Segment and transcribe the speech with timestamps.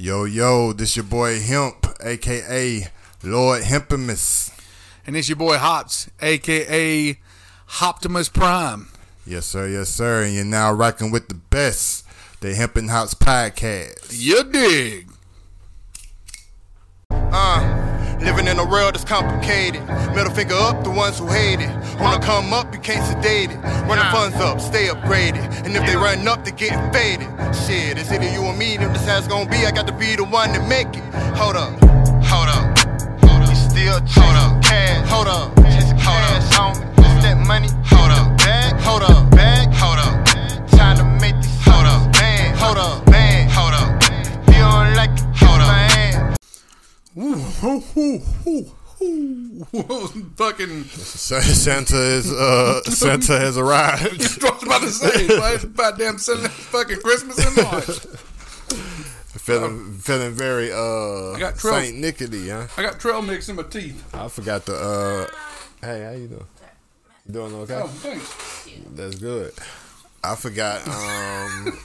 [0.00, 2.86] Yo, yo, this your boy Hemp, aka
[3.24, 4.56] Lord Hempimus.
[5.04, 7.18] And it's your boy Hops, aka
[7.66, 8.90] Hoptimus Prime.
[9.26, 10.22] Yes, sir, yes, sir.
[10.22, 12.06] And you're now rocking with the best,
[12.38, 14.16] the Hemp and Hops podcast.
[14.16, 15.08] You dig?
[17.10, 19.84] Uh, living in a world that's complicated.
[20.14, 21.77] Middle finger up, the ones who hate it.
[22.00, 23.56] Wanna come up, you can't sedate it.
[23.88, 25.44] Run the funds up, stay upgraded.
[25.64, 27.26] And if they run up, they getting faded.
[27.54, 29.66] Shit, it's either you or me, them this has gonna be.
[29.66, 31.02] I got to be the one to make it.
[31.34, 31.72] Hold up,
[32.22, 32.78] hold up,
[33.24, 33.48] hold up.
[33.50, 36.86] You still hold up, cash, hold up, chasing cash, homie.
[36.98, 37.68] What's that money?
[37.86, 40.24] Hold up, bag, hold up, bag, hold up.
[40.70, 44.02] Time to make these hold up, man, hold up, man, hold up.
[44.46, 46.36] If you don't like it, hold up, man.
[47.18, 48.77] Ooh, ooh, ooh, ooh, ooh.
[50.36, 50.84] Fucking.
[50.84, 54.02] Santa is uh Santa has arrived.
[54.44, 57.86] I was about to say, is about damn Sunday, fucking Christmas in March?
[59.38, 61.80] feeling feeling very uh I got trouble.
[61.80, 62.66] Saint Nickety, huh?
[62.76, 64.02] I got trail mix in my teeth.
[64.14, 65.26] I forgot the uh
[65.80, 66.46] Hey, how you doing?
[67.26, 67.80] You doing okay?
[67.82, 68.68] Oh, thanks.
[68.94, 69.52] That's good.
[70.24, 70.86] I forgot.
[70.88, 71.78] Um,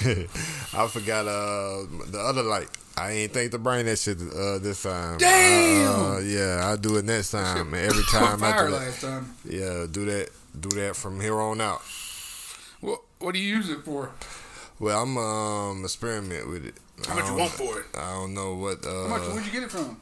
[0.74, 2.68] I forgot uh, the other light.
[2.96, 5.18] I ain't think to bring that shit uh, this time.
[5.18, 5.94] Damn!
[5.94, 7.72] Uh, yeah, I'll do it next time.
[7.74, 9.34] And every time after that, last time.
[9.44, 10.30] yeah, do that.
[10.58, 11.82] Do that from here on out.
[12.80, 14.10] What, what do you use it for?
[14.80, 16.74] Well, I'm um experiment with it.
[17.06, 17.86] How I much you want for it?
[17.94, 18.84] I don't know what.
[18.84, 19.22] Uh, How much?
[19.28, 20.00] Where'd you get it from?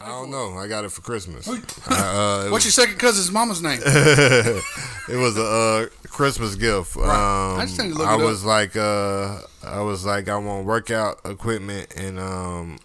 [0.00, 0.58] How much you I don't know.
[0.58, 1.48] I got it for Christmas.
[1.88, 2.50] I, uh.
[2.50, 3.80] What's your second cousin's mama's name?
[3.84, 6.96] it was a uh, Christmas gift.
[6.96, 7.04] Right.
[7.54, 8.26] Um, I just look I it up.
[8.26, 12.78] was like, uh, I was like, I want workout equipment and um,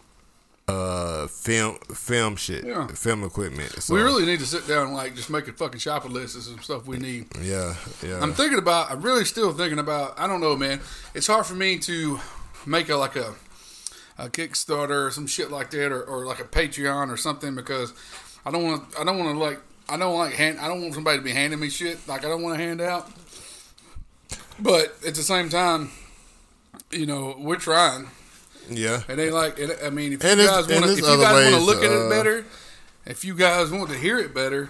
[0.68, 2.88] uh, film, film shit, Yeah.
[2.88, 3.72] film equipment.
[3.82, 6.36] So, we really need to sit down and like just make a fucking shopping list
[6.38, 7.26] of some stuff we need.
[7.42, 8.20] yeah, yeah.
[8.22, 8.92] I'm thinking about.
[8.92, 10.18] I'm really still thinking about.
[10.20, 10.80] I don't know, man.
[11.14, 12.20] It's hard for me to
[12.66, 13.34] make a like a
[14.20, 17.94] a Kickstarter or some shit like that, or, or like a Patreon or something because
[18.46, 18.92] I don't want.
[18.92, 19.60] to I don't want to like.
[19.88, 20.60] I don't like hand.
[20.60, 22.08] I don't want somebody to be handing me shit.
[22.08, 23.10] Like I don't want to hand out.
[24.60, 25.90] But at the same time,
[26.92, 28.10] you know, we're trying.
[28.70, 29.58] yeah, It ain't like.
[29.58, 31.84] It, I mean, if And you guys want to, if you guys want to look
[31.84, 32.46] at uh, it better,
[33.06, 34.70] if you guys want to hear it better,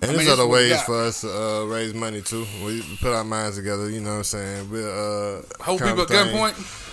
[0.00, 2.22] and I mean, there's other is what we ways for us to uh, raise money
[2.22, 2.46] too.
[2.64, 3.90] We put our minds together.
[3.90, 4.70] You know what I'm saying?
[4.70, 6.87] We uh, hold people at gunpoint.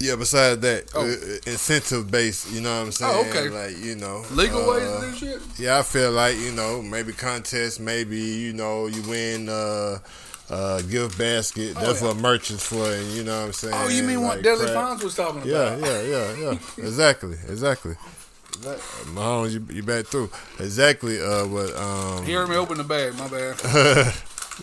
[0.00, 1.02] Yeah, besides that, Oh.
[1.06, 2.50] uh, incentive based.
[2.52, 3.12] You know what I'm saying?
[3.14, 3.48] Oh, okay.
[3.48, 5.40] Like you know, Legal ways uh, to do shit.
[5.58, 9.98] Yeah, I feel like you know maybe contest, maybe you know you win uh,
[10.50, 11.74] uh, gift basket.
[11.76, 12.12] That's Oh, yeah.
[12.12, 12.90] what merchants for.
[12.90, 13.74] And you know what I'm saying?
[13.76, 14.66] Oh, you mean what Like Deadly.
[14.66, 15.46] Fonz was talking about?
[15.48, 16.58] Yeah, yeah, yeah, yeah.
[16.84, 17.94] exactly, exactly.
[19.14, 21.74] Mahomes, you, you back through exactly uh, what.
[21.76, 23.14] Um, He heard me open the bag.
[23.18, 24.14] My bad.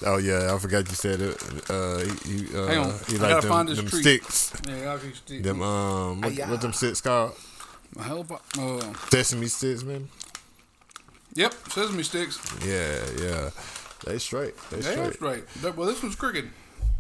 [0.06, 1.38] oh yeah, I forgot you said it.
[1.70, 2.94] Uh, he, he, uh, Hang on.
[3.08, 4.54] he I like gotta them, find this them sticks.
[4.68, 5.44] Yeah, I can stick.
[5.44, 7.34] Them um, what, what them sticks called?
[8.02, 8.32] Help.
[8.58, 10.08] Uh, Sesame sticks, man.
[11.36, 12.40] yep, sesame sticks.
[12.66, 13.50] Yeah, yeah.
[14.06, 14.56] They straight.
[14.70, 15.14] They They straight.
[15.14, 15.48] straight.
[15.62, 16.50] That- Well, this one's crooked.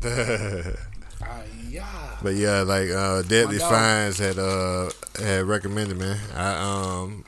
[1.24, 1.86] Ah, yeah.
[2.24, 6.18] But yeah, like uh Deadly Fines had uh had recommended man.
[6.36, 7.24] I um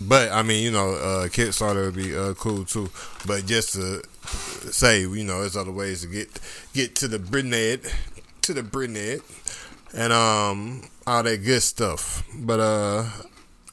[0.00, 2.88] but I mean, you know, uh Kickstarter would be uh cool too.
[3.26, 6.28] But just to say, you know, there's other ways to get
[6.72, 7.92] get to the Britned
[8.42, 9.22] to the Britned
[9.94, 12.24] and um all that good stuff.
[12.38, 13.04] But uh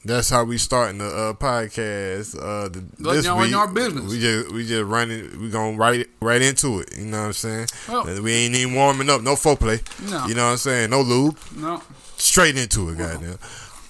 [0.04, 2.34] that's how we starting the uh, podcast.
[2.40, 4.10] Uh, the, this y'all in week, our business.
[4.10, 5.40] We just we just running.
[5.42, 6.96] We going right right into it.
[6.96, 7.66] You know what I'm saying?
[7.88, 9.22] Well- we ain't even warming up.
[9.22, 9.82] No foreplay.
[10.08, 10.26] No.
[10.26, 10.90] You know what I'm saying?
[10.90, 11.36] No lube.
[11.56, 11.82] No.
[12.16, 13.38] Straight into it, goddamn.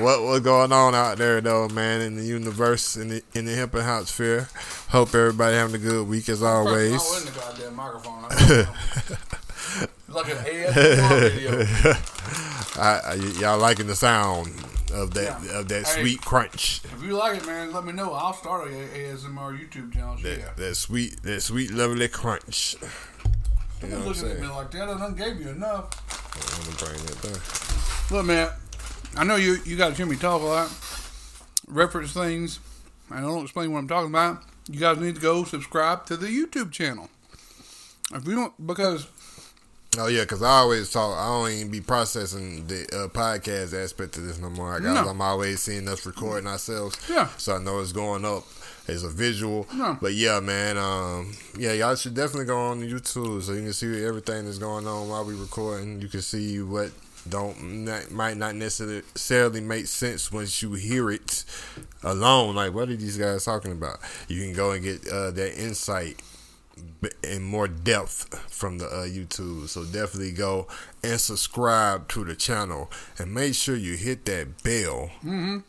[0.00, 2.00] What what's going on out there though, man?
[2.00, 4.48] In the universe, in the in the hemp and hot sphere.
[4.88, 6.92] Hope everybody having a good week as always.
[6.92, 8.24] was in the goddamn microphone.
[8.24, 8.66] I don't know.
[9.80, 11.64] It's like an ASMR video.
[12.82, 14.48] I, I, y'all liking the sound
[14.92, 15.58] of that Yeah.
[15.60, 16.00] of that Hey.
[16.00, 16.80] sweet crunch.
[16.84, 18.12] If you like it, man, let me know.
[18.12, 20.16] I'll start a ASMR YouTube channel.
[20.22, 20.48] That Yeah.
[20.56, 22.76] that sweet that sweet lovely crunch.
[23.82, 24.88] You know looking at me like that.
[24.88, 25.88] I done gave you enough.
[26.58, 28.10] I'm gonna bring that back.
[28.10, 28.48] Look, man,
[29.16, 30.70] I know you you to hear me talk a lot,
[31.68, 32.58] reference things,
[33.10, 34.42] and I don't explain what I'm talking about.
[34.68, 37.08] You guys need to go subscribe to the YouTube channel.
[38.12, 39.06] If you don't, because
[39.98, 41.16] Oh yeah, because I always talk.
[41.16, 44.74] I don't even be processing the uh, podcast aspect of this no more.
[44.74, 45.10] I got, No.
[45.10, 46.96] I'm always seeing us recording ourselves.
[47.08, 47.28] Yeah.
[47.36, 48.44] So I know it's going up
[48.88, 49.66] as a visual.
[49.72, 49.96] No.
[50.00, 50.78] But yeah, man.
[50.78, 54.86] Um, yeah, y'all should definitely go on YouTube so you can see everything that's going
[54.86, 56.00] on while we recording.
[56.00, 56.90] You can see what
[57.28, 61.44] don't not, might not necessarily make sense once you hear it
[62.02, 62.54] alone.
[62.54, 63.98] Like, what are these guys talking about?
[64.28, 66.20] You can go and get uh, that insight
[67.22, 69.68] in more depth from the uh, YouTube.
[69.68, 70.66] So definitely go
[71.02, 75.10] and subscribe to the channel and make sure you hit that bell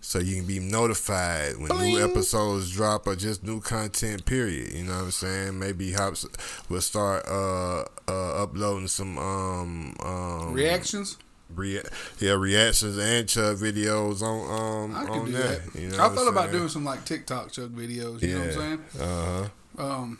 [0.02, 4.25] so you can be notified when new episodes drop or just new content.
[4.25, 4.74] Period.
[4.74, 5.60] You know what I'm saying?
[5.60, 6.25] Maybe Hops
[6.69, 11.18] will start uh, uh, uploading some um, um Reactions.
[11.53, 11.81] Rea-
[12.19, 15.74] yeah reactions and chug videos on um I can on do that.
[15.74, 15.80] that.
[15.81, 18.21] You know I thought about doing some like TikTok chug videos.
[18.21, 18.83] You know what I'm saying?
[19.00, 19.83] Uh huh.
[19.83, 20.19] Um,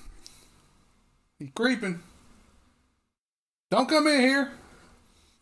[1.40, 2.02] he's creeping.
[3.72, 4.52] Don't come in here.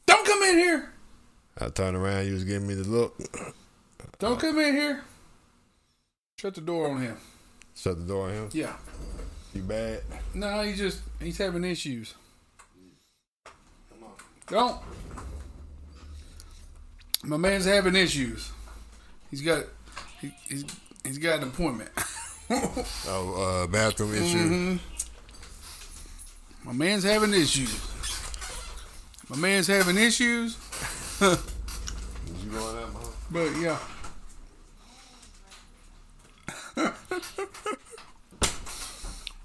[0.06, 0.89] Don't come in here.
[1.59, 2.25] I turned around.
[2.27, 3.15] You was giving me the look.
[4.19, 5.03] Don't come in here.
[6.39, 7.18] Shut the door on him.
[7.75, 8.50] Shut the door on him.
[8.53, 8.74] Yeah.
[9.53, 10.01] You bad?
[10.33, 12.15] No, he just he's having issues.
[13.45, 14.12] Come on.
[14.47, 14.81] Don't.
[17.24, 18.52] My man's having issues.
[19.31, 19.64] He's got
[20.20, 20.66] he, he's
[21.04, 21.90] he's got an appointment.
[23.08, 24.38] Oh, uh, bathroom issue.
[24.38, 24.78] Mm-hmm.
[26.68, 27.74] My man's having issues.
[29.28, 30.58] My man's having issues.
[31.22, 31.38] You
[32.52, 33.10] going up, huh?
[33.31, 33.80] But yeah.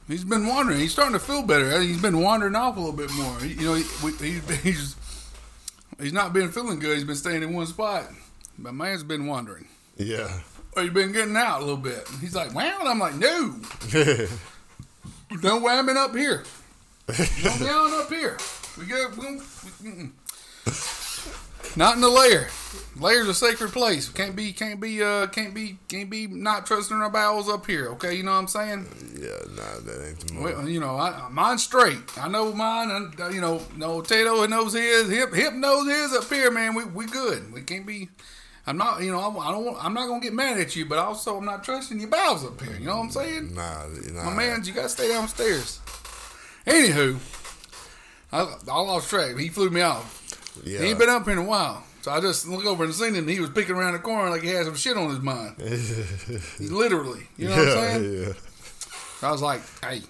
[0.08, 0.80] he's been wandering.
[0.80, 1.80] He's starting to feel better.
[1.80, 3.40] He's been wandering off a little bit more.
[3.40, 3.84] You know, he,
[4.56, 4.96] he's
[6.00, 6.96] he's not been feeling good.
[6.96, 8.06] He's been staying in one spot.
[8.56, 9.66] My man's been wandering.
[9.96, 10.40] Yeah.
[10.76, 12.08] Or he's been getting out a little bit.
[12.20, 12.78] He's like, wow.
[12.80, 13.56] And I'm like, no,
[15.40, 16.44] don't whamming up here.
[17.08, 18.36] Don't on up here.
[18.78, 19.16] We got.
[19.16, 19.40] We,
[19.82, 20.10] we.
[21.76, 22.48] Not in the lair.
[23.00, 24.08] Lair's a sacred place.
[24.08, 24.52] Can't be.
[24.52, 25.02] Can't be.
[25.02, 25.26] Uh.
[25.28, 25.78] Can't be.
[25.88, 26.26] Can't be.
[26.26, 27.88] Not trusting our bowels up here.
[27.90, 28.14] Okay.
[28.14, 28.86] You know what I'm saying?
[29.20, 29.28] yeah.
[29.54, 30.42] Nah, that ain't the move.
[30.42, 32.18] Well, you know, I, mine's straight.
[32.18, 32.90] I know mine.
[32.90, 35.08] And uh, you know, no Tato knows his.
[35.08, 36.74] Hip Hip knows his up here, man.
[36.74, 37.52] We we good.
[37.52, 38.08] We can't be.
[38.66, 39.02] I'm not.
[39.02, 39.64] You know, I, I don't.
[39.64, 42.44] Want, I'm not gonna get mad at you, but also I'm not trusting your bowels
[42.44, 42.76] up here.
[42.78, 43.54] You know what I'm saying?
[43.54, 44.24] Nah, nah.
[44.24, 45.80] My man, you gotta stay downstairs.
[46.66, 47.18] Anywho,
[48.32, 48.40] I,
[48.70, 49.36] I lost track.
[49.38, 50.27] He flew me off.
[50.64, 50.80] Yeah.
[50.80, 51.84] He ain't been up here in a while.
[52.02, 53.24] So I just look over and seen him.
[53.24, 55.56] And he was picking around the corner like he had some shit on his mind.
[56.60, 57.26] Literally.
[57.36, 58.24] You know what I'm saying?
[58.26, 58.32] yeah.
[59.28, 60.02] I was like, hey,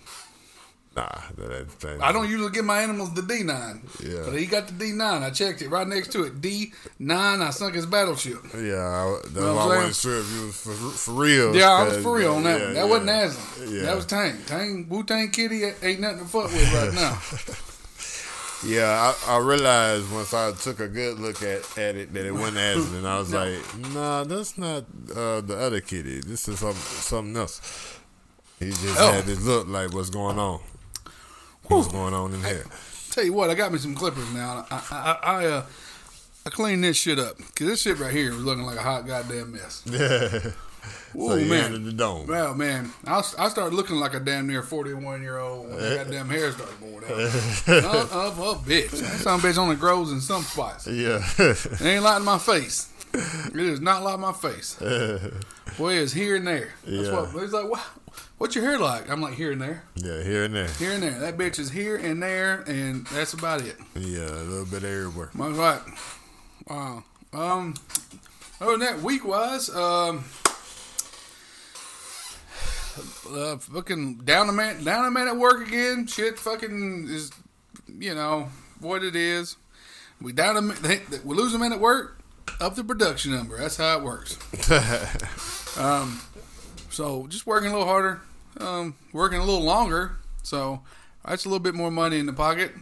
[0.98, 1.06] Nah,
[1.36, 2.02] that thing.
[2.02, 4.02] I don't usually give my animals the D9.
[4.04, 4.22] Yeah.
[4.24, 5.22] But he got the D9.
[5.22, 6.40] I checked it right next to it.
[6.40, 6.72] D9.
[7.08, 8.38] I sunk his battleship.
[8.52, 11.12] Yeah, I, that's know why what I I'm wasn't sure if you was for, for
[11.12, 11.54] real.
[11.54, 13.06] Yeah, I was for real on that yeah, one.
[13.06, 13.22] That yeah.
[13.24, 13.76] wasn't Aslan.
[13.76, 13.82] Yeah.
[13.82, 14.42] That was Tang.
[14.46, 17.77] Tang Wu Tang Kitty ain't nothing to fuck with right now.
[18.64, 22.32] Yeah, I, I realized once I took a good look at, at it that it
[22.32, 23.44] wasn't Aslan, and I was No.
[23.44, 24.84] like, "Nah, that's not
[25.14, 26.20] uh, the other kitty.
[26.20, 27.60] This is some, something else."
[28.58, 29.12] He just Oh.
[29.12, 30.60] had this look like, "What's going on?
[31.68, 32.64] What's going on in here?"
[33.10, 34.66] Tell you what, I got me some clippers now.
[34.70, 35.66] I I, I, I uh
[36.46, 39.06] I cleaned this shit up because this shit right here was looking like a hot
[39.06, 39.82] goddamn mess.
[39.86, 40.50] Yeah.
[41.16, 41.64] Ooh, so you man.
[41.66, 42.26] entered the dome.
[42.26, 45.76] Well, man, I, I started looking like a damn near forty one year old when
[45.78, 47.10] the goddamn hair started going out.
[47.68, 50.86] Of of a bitch, that some bitch only grows in some spots.
[50.86, 51.20] Yeah.
[51.38, 52.90] It ain't like my face.
[53.14, 54.74] It is not like my face.
[55.78, 56.70] Boy, it's here and there.
[56.84, 57.20] That's Yeah.
[57.32, 57.68] what he's like.
[57.70, 57.80] What,
[58.36, 59.10] what's your hair like?
[59.10, 60.68] I'm like here and there, yeah, here and there.
[60.68, 61.18] here and there.
[61.18, 63.76] That bitch is here and there, and that's about it.
[63.94, 65.30] Yeah, a little bit everywhere.
[65.34, 65.80] That's right.
[66.68, 67.04] Wow.
[67.32, 67.74] Um.
[68.60, 70.24] Other than that, week wise, um,
[73.30, 76.06] uh, fucking down a man, down a man at work again.
[76.06, 77.30] Shit, fucking is,
[77.88, 78.48] you know
[78.80, 79.56] what it is.
[80.20, 82.20] We down a man, we lose a man at work,
[82.60, 83.58] up the production number.
[83.58, 84.38] That's how it works.
[85.78, 86.20] Um,
[86.90, 88.20] so just working a little harder,
[88.58, 90.16] um, working a little longer.
[90.42, 90.80] So
[91.24, 92.72] that's a little bit more money in the pocket.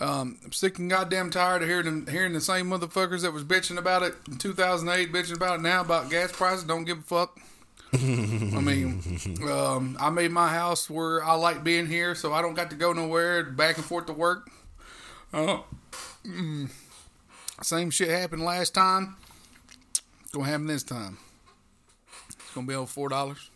[0.00, 3.78] Um, I'm sick and goddamn tired of hearing hearing the same motherfuckers that was bitching
[3.78, 6.64] about it in 2008, bitching about it now about gas prices.
[6.64, 7.38] Don't give a fuck.
[7.94, 9.00] I mean,
[9.48, 12.76] um, I made my house where I like being here, so I don't got to
[12.76, 14.50] go nowhere back and forth to work.
[15.32, 15.58] Uh,
[16.26, 16.68] mm,
[17.62, 19.16] same shit happened last time.
[20.22, 21.18] It's gonna happen this time.
[22.28, 23.50] It's gonna be over four dollars.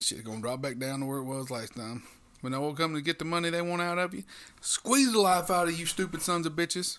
[0.00, 2.02] Shit gonna drop back down to where it was last time.
[2.40, 4.24] When they will come to get the money they want out of you,
[4.60, 6.98] squeeze the life out of you, stupid sons of bitches.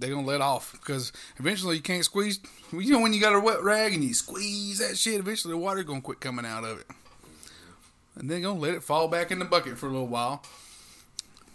[0.00, 2.40] They gonna let off because eventually you can't squeeze.
[2.72, 5.58] You know when you got a wet rag and you squeeze that shit, eventually the
[5.58, 6.86] water gonna quit coming out of it,
[8.16, 10.42] and then gonna let it fall back in the bucket for a little while.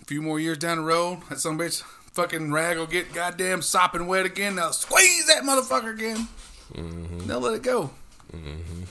[0.01, 1.81] A few more years down the road, that some bitch
[2.13, 4.55] fucking rag will get goddamn sopping wet again.
[4.55, 6.27] They'll squeeze that motherfucker again.
[6.73, 7.27] Mm-hmm.
[7.27, 7.89] They'll let it go.
[8.31, 8.83] Mm-hmm.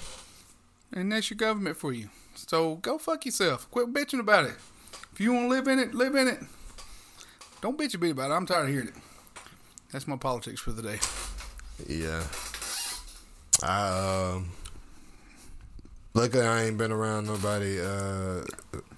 [0.92, 2.10] And that's your government for you.
[2.34, 3.70] So go fuck yourself.
[3.70, 4.56] Quit bitching about it.
[5.12, 6.40] If you want to live in it, live in it.
[7.60, 8.34] Don't bitch a bit about it.
[8.34, 8.94] I'm tired of hearing it.
[9.94, 10.98] That's my politics for the day.
[11.86, 12.24] Yeah.
[13.62, 14.50] I um
[16.14, 17.80] Luckily, I ain't been around nobody.
[17.80, 18.42] Uh,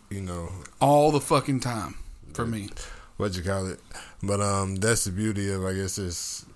[0.08, 0.48] you know
[0.80, 1.96] all the fucking time
[2.32, 2.70] for me.
[3.18, 3.78] what you call it,
[4.22, 6.46] but um, that's the beauty of I guess it's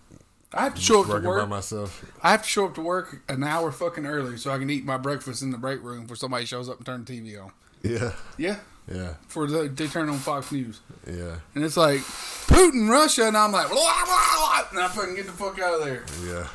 [0.54, 1.48] I have to show up to working by work.
[1.50, 2.02] myself.
[2.22, 4.86] I have to show up to work an hour fucking early so I can eat
[4.86, 7.52] my breakfast in the break room before somebody shows up and turn the TV on.
[7.82, 8.56] Yeah, Yeah,
[8.90, 13.36] yeah, for the, they turn on Fox News, yeah, and it's like Putin, Russia, and
[13.36, 16.04] I'm like, blah, blah, blah, and I fucking get the fuck out of there.
[16.24, 16.46] Yeah.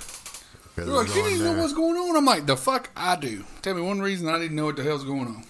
[0.76, 2.18] They're like, you didn't know what's going on.
[2.18, 3.46] I'm like, the fuck I do.
[3.62, 5.46] Tell me one reason I didn't know what the hell's going on.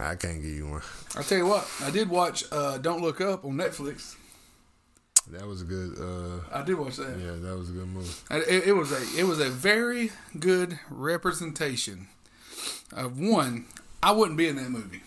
[0.00, 0.82] I can't give you one.
[1.14, 4.16] I tell you what, I did watch uh, Don't Look Up on Netflix.
[5.30, 5.98] That was a good.
[5.98, 7.18] uh I did watch that.
[7.18, 8.08] Yeah, that was a good movie.
[8.30, 12.06] It, it was a it was a very good representation
[12.92, 13.66] of one.
[14.02, 15.02] I wouldn't be in that movie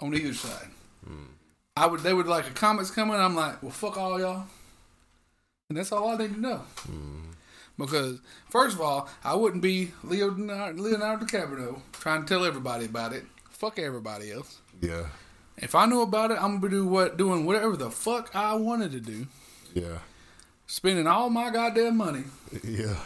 [0.00, 0.68] on either side.
[1.76, 2.00] I would.
[2.00, 3.16] They would like a comments coming.
[3.16, 4.44] I'm like, well, fuck all y'all,
[5.68, 6.62] and that's all I need to know.
[7.78, 13.12] Because first of all, I wouldn't be Leonardo, Leonardo DiCaprio trying to tell everybody about
[13.12, 13.24] it.
[13.50, 14.58] Fuck everybody else.
[14.80, 15.06] Yeah,
[15.56, 18.90] If I know about it, I'm gonna do what doing whatever the fuck I wanted
[18.92, 19.26] to do,
[19.74, 19.98] yeah,
[20.66, 22.24] spending all my goddamn money
[22.64, 22.96] yeah,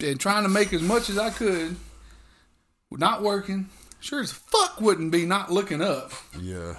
[0.00, 1.76] and trying to make as much as I could,
[2.90, 3.68] not working.
[4.00, 6.10] Sure as fuck wouldn't be not looking up.
[6.40, 6.74] yeah,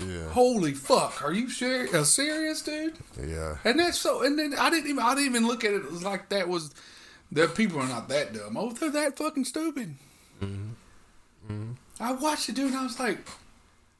[0.00, 2.96] yeah, Holy fuck, are you ser- uh, serious, dude?
[3.20, 3.56] yeah.
[3.64, 4.22] And that's so.
[4.22, 6.72] And then I didn't even I didn't even look at it like that was
[7.32, 8.56] that people are not that dumb.
[8.56, 9.94] Oh, they're that fucking stupid.
[12.00, 13.18] I watched it, dude, and I was like,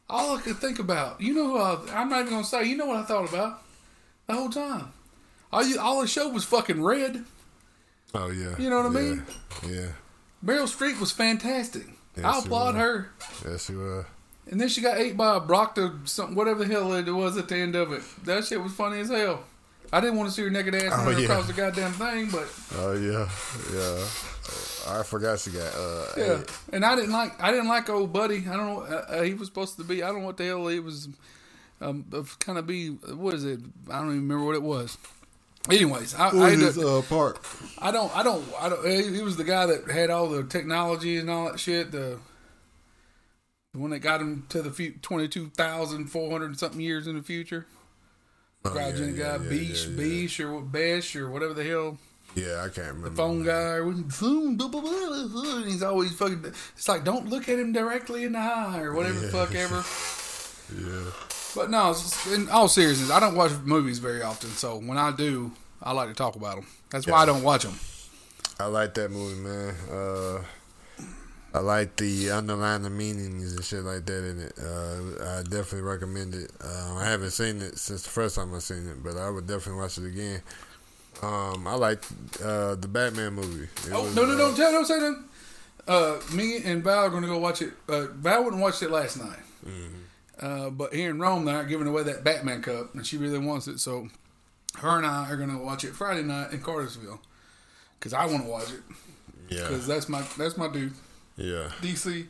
[0.09, 1.21] all I could think about.
[1.21, 2.64] You know, I, I'm not even gonna say.
[2.64, 3.62] You know what I thought about
[4.26, 4.92] the whole time.
[5.52, 7.25] All you, all the show was fucking red.
[8.14, 8.54] Oh yeah.
[8.59, 9.23] You know what I mean?
[9.69, 9.88] Yeah.
[10.45, 11.87] Meryl Streep was fantastic.
[12.16, 12.83] I she applaud was.
[12.83, 13.11] her.
[13.47, 14.07] Yes, you were.
[14.50, 17.37] And then she got ate by a Brock to something, whatever the hell it was
[17.38, 18.02] at the end of it.
[18.25, 19.45] That shit was funny as hell.
[19.92, 21.25] I didn't want to see her naked ass Oh, yeah.
[21.25, 23.28] across the goddamn thing, but Oh yeah,
[23.75, 24.04] yeah.
[24.99, 25.73] I forgot she got.
[25.75, 26.40] Uh, yeah.
[26.73, 28.38] And I didn't like, I didn't like old buddy.
[28.49, 28.81] I don't know.
[28.83, 30.02] Uh, uh, he was supposed to be.
[30.02, 31.09] I don't know what the hell he was.
[31.81, 32.04] Um,
[32.40, 32.88] kind of be.
[32.88, 33.61] What is it?
[33.90, 34.99] I don't even remember what it was.
[35.71, 37.38] Anyways, I, I, ended up- uh, part?
[37.78, 38.85] I don't, I don't, I don't.
[39.14, 41.92] He was the guy that had all the technology and all that shit.
[41.92, 42.19] The
[43.73, 47.16] the one that got him to the twenty two thousand four hundred something years in
[47.16, 47.66] the future.
[48.64, 49.97] Oh, yeah, Cryogenic yeah, guy, yeah, Beach, yeah, yeah.
[49.97, 51.99] Beach, or what, Besh, or whatever the hell,
[52.37, 53.11] Yeah, I can't remember.
[53.11, 56.45] The phone guy, or phone, blah, blah, blah, blah, he's always fucking.
[56.76, 59.85] It's like don't look at him directly in the eye, or whatever the fuck ever.
[60.73, 61.11] Yeah.
[61.54, 61.94] But no,
[62.32, 64.50] in all seriousness, I don't watch movies very often.
[64.50, 66.66] So when I do, I like to talk about them.
[66.90, 67.78] That's why I don't watch them.
[68.59, 69.75] I like that movie, man.
[69.90, 70.42] Uh,
[71.54, 74.52] I like the underlying meanings and shit like that in it.
[74.59, 76.50] Uh, I definitely recommend it.
[76.62, 79.47] Uh, I haven't seen it since the first time I seen it, but I would
[79.47, 80.42] definitely watch it again.
[81.23, 82.02] Um, I like
[82.42, 83.64] uh, the Batman movie.
[83.64, 85.25] It Oh was, no no uh, don't tell don't say that.
[85.87, 87.73] Uh, me and Val are going to go watch it.
[87.88, 89.38] Uh, Val wouldn't watch it last night,
[90.41, 93.39] uh, but here in Rome they're not giving away that Batman cup, and she really
[93.39, 93.79] wants it.
[93.79, 94.09] So
[94.79, 97.21] her and I are going to watch it Friday night in Cartersville
[97.99, 98.81] because I want to watch it.
[99.49, 100.95] Yeah, because that's my that's my dude.
[101.37, 102.27] yeah, DC,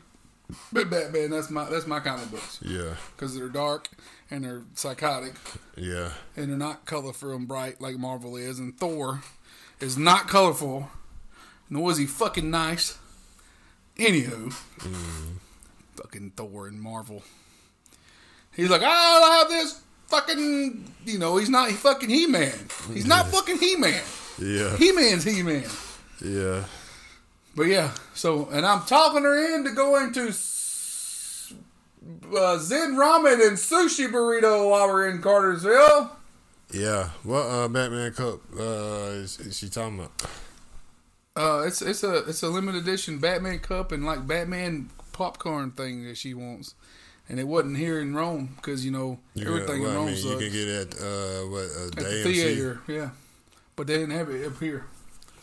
[0.73, 2.59] but Batman that's my that's my comic books.
[2.61, 3.89] Yeah, because they're dark
[4.29, 5.33] and they're psychotic.
[5.77, 9.21] Yeah, and they're not colorful and bright like Marvel is, and Thor
[9.79, 10.89] is not colorful,
[11.69, 12.97] nor is he fucking nice.
[13.97, 14.51] Anywho,
[15.95, 17.23] fucking Thor and Marvel.
[18.55, 22.53] He's like, I'll have this fucking, you know, he's not fucking He Man.
[22.93, 24.01] He's not fucking He Man.
[24.39, 25.65] yeah, He Man's He Man.
[26.23, 26.65] yeah.
[27.55, 30.29] But yeah, so, and I'm talking her in to go into
[32.35, 36.15] uh, Zen Ramen and Sushi Burrito while we're in Cartersville.
[36.71, 40.11] Yeah, what uh, Batman Cup uh, is, is she talking about?
[41.35, 46.05] Uh, it's it's a it's a limited edition Batman cup and like Batman popcorn thing
[46.05, 46.73] that she wants,
[47.29, 50.17] and it wasn't here in Rome because you know everything well, in I Rome mean,
[50.17, 53.09] you can get it at uh, what uh, at the the AMC theater, yeah,
[53.75, 54.85] but they didn't have it up here.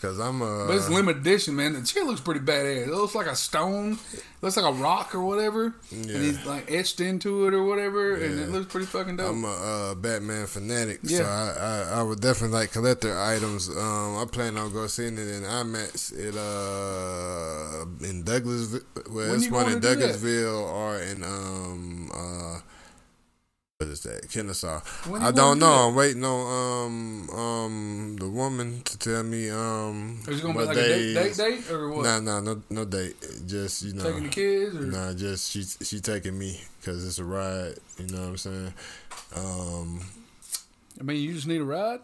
[0.01, 1.75] Because I'm uh, But it's limited edition, man.
[1.75, 2.87] The chair looks pretty badass.
[2.87, 5.99] It looks like a stone, it looks like a rock or whatever, Yeah.
[6.15, 9.31] and he's like etched into it or whatever, and it looks pretty fucking dope.
[9.31, 9.49] I'm a
[9.91, 11.55] uh, Batman fanatic, so I,
[11.93, 13.69] I I would definitely like collector items.
[13.69, 18.85] Um, I plan on go seeing it in IMAX it uh in Douglasville.
[19.11, 20.17] Well, it's one in to do that?
[20.17, 22.61] Douglasville or in um uh.
[23.81, 24.31] What is that?
[24.31, 24.81] Kennesaw.
[25.09, 25.89] When I don't know.
[25.89, 30.65] I'm waiting on um um the woman to tell me um Is it gonna be
[30.67, 32.05] like a date, date date or what?
[32.05, 33.17] Nah, nah, no, no date.
[33.47, 37.19] Just you know, Taking the kids or Nah, just she she taking me because it's
[37.21, 37.73] a ride.
[37.99, 38.75] You know what I'm saying?
[39.35, 40.01] Um,
[41.01, 42.01] I mean, you just need a ride.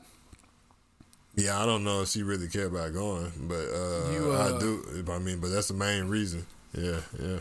[1.35, 4.59] Yeah, I don't know if she really care about going, but uh, You, uh, I
[4.59, 5.05] do.
[5.13, 6.47] I mean, but that's the main reason.
[6.73, 7.39] Yeah, yeah,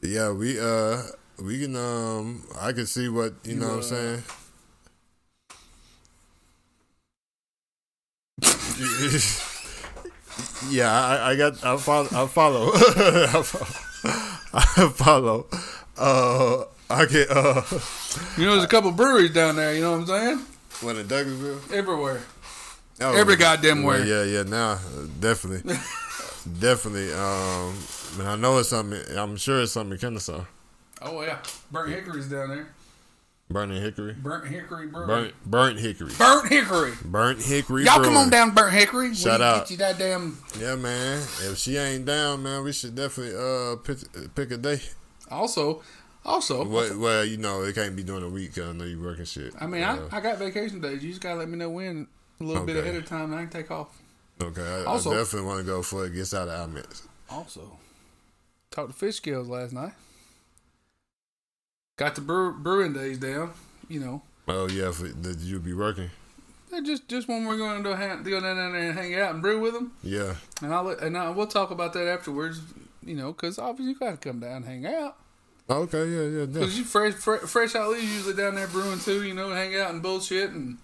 [0.00, 0.32] yeah.
[0.32, 1.02] We uh,
[1.42, 3.66] we can um, I can see what you, You, know.
[3.66, 4.22] uh, what I'm saying.
[10.70, 11.64] yeah, I, I got.
[11.64, 12.08] I follow.
[12.12, 12.70] I follow.
[12.74, 13.66] I follow.
[14.54, 15.46] I follow.
[15.96, 17.30] Uh, I get.
[17.30, 17.62] Uh,
[18.36, 19.74] You know, there's a couple breweries down there.
[19.74, 20.46] You know what I'm saying?
[20.82, 21.72] when in Douglasville.
[21.72, 22.20] Everywhere.
[23.00, 24.06] Oh, Every goddamn well, where.
[24.06, 24.78] Yeah, yeah, now uh,
[25.20, 25.74] definitely,
[26.60, 27.12] definitely.
[27.12, 27.76] Um,
[28.18, 29.00] and I know it's something.
[29.16, 30.44] I'm sure it's something in Kennesaw.
[31.02, 31.38] Oh yeah,
[31.70, 32.68] burnt hickory's down there.
[33.50, 35.06] Burning Hickory, Burnt hickory brewery.
[35.06, 36.92] burnt, burnt Hickory, Burnt hickory.
[37.04, 37.84] burnt Hickory.
[37.84, 39.14] Y'all come on down, Burnt Hickory.
[39.14, 39.58] Shout we out.
[39.68, 40.38] Get you that damn.
[40.58, 41.18] Yeah, man.
[41.42, 44.80] If she ain't down, man, we should definitely uh pick, pick a day.
[45.30, 45.82] Also,
[46.24, 46.64] also.
[46.66, 48.54] Well, well, you know, it can't be during the week.
[48.54, 49.52] 'cause I know you working shit.
[49.60, 51.04] I mean, Uh, I, I got vacation days.
[51.04, 52.08] You just gotta let me know when
[52.40, 53.88] a little bit ahead of time, and I can take off.
[54.42, 54.62] okay.
[54.62, 57.04] I, Also- I definitely want to go before it gets out of our midst.
[57.28, 57.78] Also,
[58.70, 59.92] talked to Fish Scales last night.
[61.96, 63.52] Got the brew, brewing days down.
[63.88, 66.10] You know, Oh yeah, for, did you be working?
[66.84, 69.60] Just just when we're going to hang, go down there and hang out and brew
[69.60, 70.34] with them, Yeah.
[70.60, 72.60] and I'll and I, we'll talk about that afterwards.
[73.04, 75.16] You know, because obviously you gotta come down and hang out.
[75.70, 76.06] Okay.
[76.08, 76.20] Yeah.
[76.22, 76.38] Yeah.
[76.40, 76.46] yeah.
[76.46, 79.22] Because you fresh, fresh, fresh out leaves usually down there brewing too.
[79.22, 80.78] You know, hang out and bullshit and.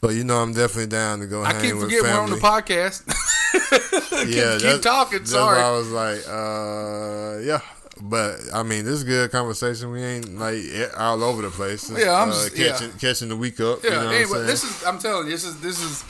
[0.00, 2.30] But you know, I'm definitely down to go I hang keep with forgetting we're on
[2.30, 3.04] the podcast.
[4.28, 5.60] yeah, keep that's- talking, sorry.
[5.60, 7.60] I was like, uh, yeah.
[8.04, 9.92] But I mean, this is good conversation.
[9.92, 10.56] We ain't like
[10.96, 11.88] all over the place.
[11.88, 12.68] Yeah, I'm uh, just- yeah.
[12.72, 13.84] catching catching the week up.
[13.84, 13.90] Yeah.
[13.90, 14.84] you know what anyway, I'm this is.
[14.84, 15.60] I'm telling you, this is.
[15.60, 16.04] This is.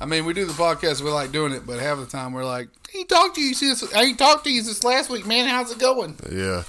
[0.00, 1.02] I mean, we do the podcast.
[1.02, 3.54] We like doing it, but half the time we're like, "I ain't talked to you
[3.54, 3.94] since.
[3.94, 5.48] I ain't talked to you since last week, man.
[5.48, 6.64] How's it going?" Yeah,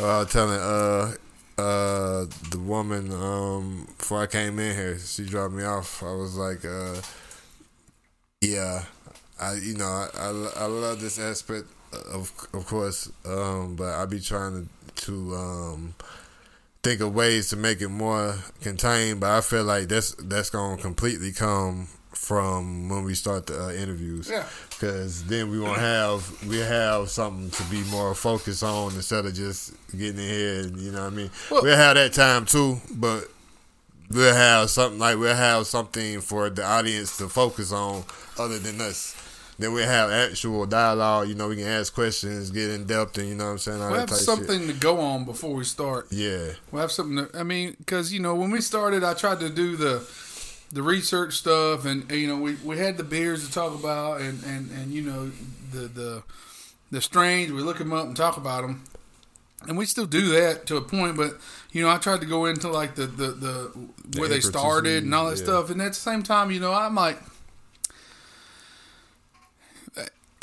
[0.00, 1.14] uh, telling uh
[1.58, 6.04] uh the woman um before I came in here, she dropped me off.
[6.04, 6.94] I was like, uh
[8.40, 8.84] yeah,
[9.40, 11.66] I you know I I, I love this aspect
[12.12, 15.94] of of course, um, but I be trying to to um
[16.82, 19.20] think of ways to make it more contained.
[19.20, 23.72] But I feel like that's that's gonna completely come from when we start the uh,
[23.72, 24.44] interviews Yeah.
[24.68, 29.32] because then we won't have we have something to be more focused on instead of
[29.34, 32.44] just getting in here and you know what I mean Well- we'll have that time
[32.46, 33.24] too but
[34.10, 38.04] we'll have something like we'll have something for the audience to focus on
[38.38, 39.14] other than us
[39.60, 43.28] then we'll have actual dialogue you know we can ask questions get in depth and
[43.28, 46.06] you know what I'm saying all We'll have something to go on before we start.
[46.10, 47.26] yeah We'll have something.
[47.26, 50.06] To, I mean, because you know, when we started, I tried to do the
[50.72, 54.40] the research stuff, and, you know, we, we had the beers to talk about, and,
[54.44, 55.32] and, and you know,
[55.72, 56.22] the the
[56.90, 57.52] the strains.
[57.52, 58.84] We look them up and talk about them,
[59.66, 61.16] and we still do that to a point.
[61.16, 61.38] But
[61.72, 65.14] you know, I tried to go into like the the, the where they started and
[65.14, 65.44] all that yeah.
[65.44, 67.18] stuff, and at the same time, you know, I'm like.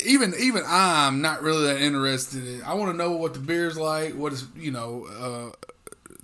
[0.04, 2.62] Even even I'm not really that interested in.
[2.62, 4.14] I want to know what the beer's like.
[4.14, 5.56] What is you know uh,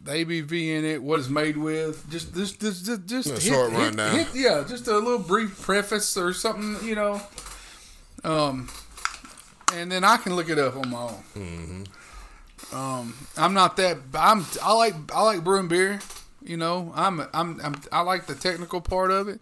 [0.04, 2.08] the ABV in it, what it's made with.
[2.10, 4.16] Just just just just, just A hit- short hit- rundown.
[4.16, 7.20] hit- yeah, just a little brief preface or something, you know.
[8.22, 8.68] Um,
[9.74, 11.24] and then I can look it up on my own.
[11.36, 12.76] Mm-hmm.
[12.76, 13.98] Um, I'm not that.
[14.14, 15.98] I'm I like I like brewing beer.
[16.44, 19.40] You know, I'm I'm, I'm I like the technical part of it,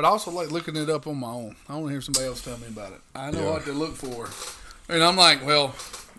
[0.00, 1.56] but I also like looking it up on my own.
[1.68, 3.00] I want to hear somebody else tell me about it.
[3.14, 3.50] I know Yeah.
[3.50, 4.30] what to look for,
[4.88, 5.74] and I'm like, well,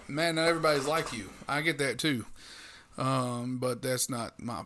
[0.07, 1.31] man, not everybody's like you.
[1.47, 2.27] I get that too,
[2.99, 4.65] um, but that's not my.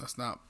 [0.00, 0.40] That's not.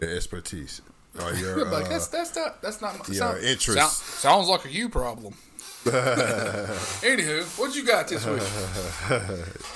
[0.00, 0.80] the expertise
[1.22, 3.78] or your like uh, that's that's not that's not my your sound- interest.
[3.78, 5.34] sound- sounds like a you problem.
[5.84, 8.42] Anywho, what you got this week?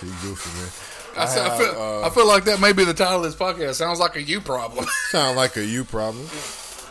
[0.03, 0.69] you goofy man
[1.17, 3.23] I, said, I, have, feel, uh, I feel like that may be the title of
[3.23, 3.75] this podcast.
[3.75, 4.87] Sounds like a you problem.
[5.11, 6.27] Sound like a you problem.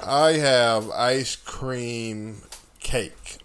[0.03, 2.41] I have ice cream
[2.79, 3.37] cake.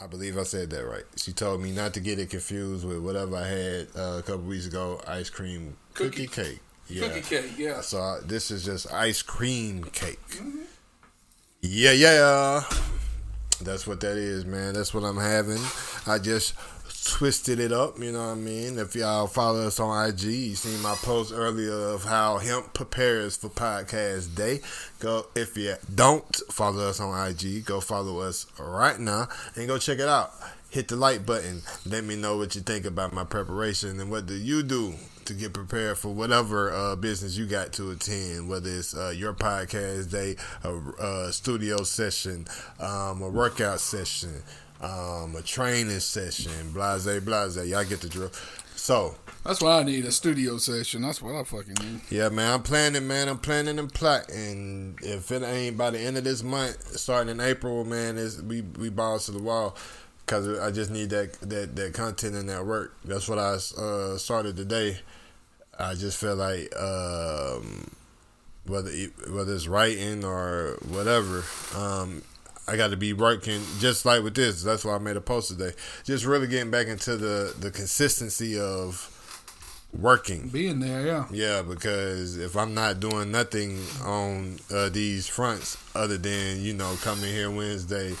[0.00, 1.04] I believe I said that right.
[1.16, 4.42] She told me not to get it confused with whatever I had uh, a couple
[4.42, 5.00] weeks ago.
[5.06, 6.50] Ice cream cookie, Cookie.
[6.50, 6.60] cake.
[6.88, 7.08] Yeah.
[7.08, 7.80] Cookie cake, yeah.
[7.80, 10.18] So I, this is just ice cream cake.
[11.62, 12.64] Yeah, yeah, yeah.
[13.62, 14.74] That's what that is, man.
[14.74, 15.62] That's what I'm having.
[16.06, 16.54] I just
[17.04, 18.78] twisted it up, you know what I mean?
[18.78, 23.36] If y'all follow us on IG, you seen my post earlier of how hemp prepares
[23.36, 24.60] for podcast day.
[25.00, 29.78] Go if you don't follow us on IG, go follow us right now and go
[29.78, 30.32] check it out.
[30.70, 31.62] Hit the like button.
[31.86, 34.94] Let me know what you think about my preparation and what do you do
[35.26, 39.32] to get prepared for whatever uh, business you got to attend, whether it's uh, your
[39.32, 40.74] podcast day, a,
[41.26, 42.46] a studio session,
[42.80, 44.42] um, a workout session,
[44.80, 47.56] um, a training session, blase, blase.
[47.56, 48.30] Y'all get the drill.
[48.76, 51.02] So, That's why I need a studio session.
[51.02, 52.00] That's what I fucking need.
[52.10, 53.28] Yeah, man, I'm planning, man.
[53.28, 54.98] I'm planning and plotting.
[55.02, 58.60] If it ain't by the end of this month, starting in April, man, is we
[58.62, 59.76] we balls to the wall.
[60.26, 62.96] Cause I just need that that that content and that work.
[63.04, 64.98] That's what I uh, started today.
[65.78, 67.90] I just feel like um,
[68.66, 68.90] whether
[69.30, 72.22] whether it's writing or whatever, um,
[72.66, 74.62] I got to be working just like with this.
[74.62, 75.72] That's why I made a post today.
[76.04, 79.10] Just really getting back into the the consistency of
[79.98, 80.48] working.
[80.48, 81.26] Being there, yeah.
[81.30, 86.96] Yeah, because if I'm not doing nothing on uh, these fronts other than you know
[87.02, 88.14] coming here Wednesday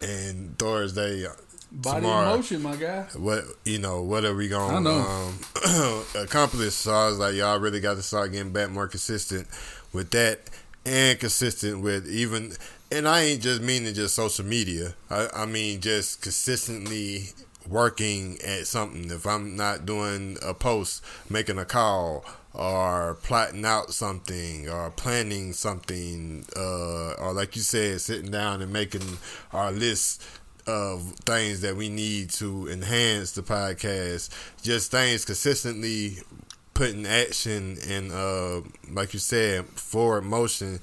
[0.00, 1.26] and Thursday.
[1.70, 3.02] Body tomorrow, motion, my guy.
[3.14, 4.02] What you know?
[4.02, 5.38] What are we gonna um,
[6.14, 6.72] accomplish?
[6.72, 9.46] So I was like, y'all really got to start getting back more consistent
[9.92, 10.40] with that,
[10.86, 12.52] and consistent with even.
[12.90, 14.94] And I ain't just meaning just social media.
[15.10, 17.30] I, I mean just consistently
[17.68, 19.10] working at something.
[19.10, 22.24] If I'm not doing a post, making a call,
[22.54, 28.72] or plotting out something, or planning something, uh, or like you said, sitting down and
[28.72, 29.18] making
[29.52, 30.26] our list
[30.66, 34.30] of things that we need to enhance the podcast,
[34.62, 36.18] just things consistently
[36.72, 40.80] putting action and, uh, like you said, forward motion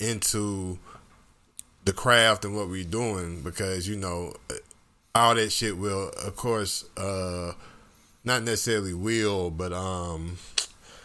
[0.00, 0.78] into
[1.88, 4.34] the craft and what we're doing because you know
[5.14, 7.52] all that shit will of course uh
[8.24, 10.36] not necessarily will but um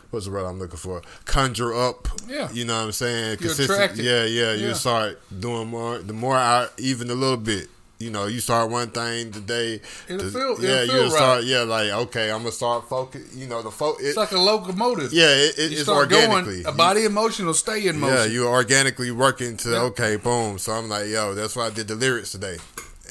[0.09, 1.01] what's the word I'm looking for?
[1.25, 2.07] Conjure up.
[2.27, 2.51] Yeah.
[2.51, 3.37] You know what I'm saying?
[3.37, 4.05] Consistent- attracted.
[4.05, 4.53] Yeah, yeah.
[4.53, 5.97] You start doing more.
[5.99, 7.67] The more I even a little bit.
[8.03, 9.79] You know, you start one thing today.
[10.07, 11.43] The- feel- yeah, you start.
[11.45, 13.35] Yeah, like okay, I'm gonna start focus.
[13.35, 15.13] You know, the fo- it, It's like a locomotive.
[15.13, 16.63] Yeah, it, it, You it's start organically.
[16.63, 18.17] going, a body in motion will stay in motion.
[18.17, 19.81] Yeah, you're organically working to Yeah.
[19.89, 20.57] okay, boom.
[20.59, 22.57] So I'm like, yo, that's why I did the lyrics today,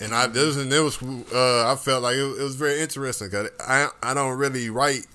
[0.00, 1.02] and I this and it was
[1.32, 5.06] uh, I felt like it, it was very interesting because I I don't really write.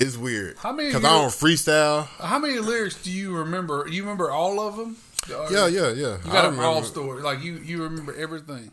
[0.00, 2.06] It's weird How many because I don't freestyle.
[2.18, 3.86] How many lyrics do you remember?
[3.88, 4.96] You remember all of them?
[5.30, 6.16] Or Yeah, yeah, yeah.
[6.24, 7.22] You got them remember, all story.
[7.22, 8.70] Like you, you remember everything.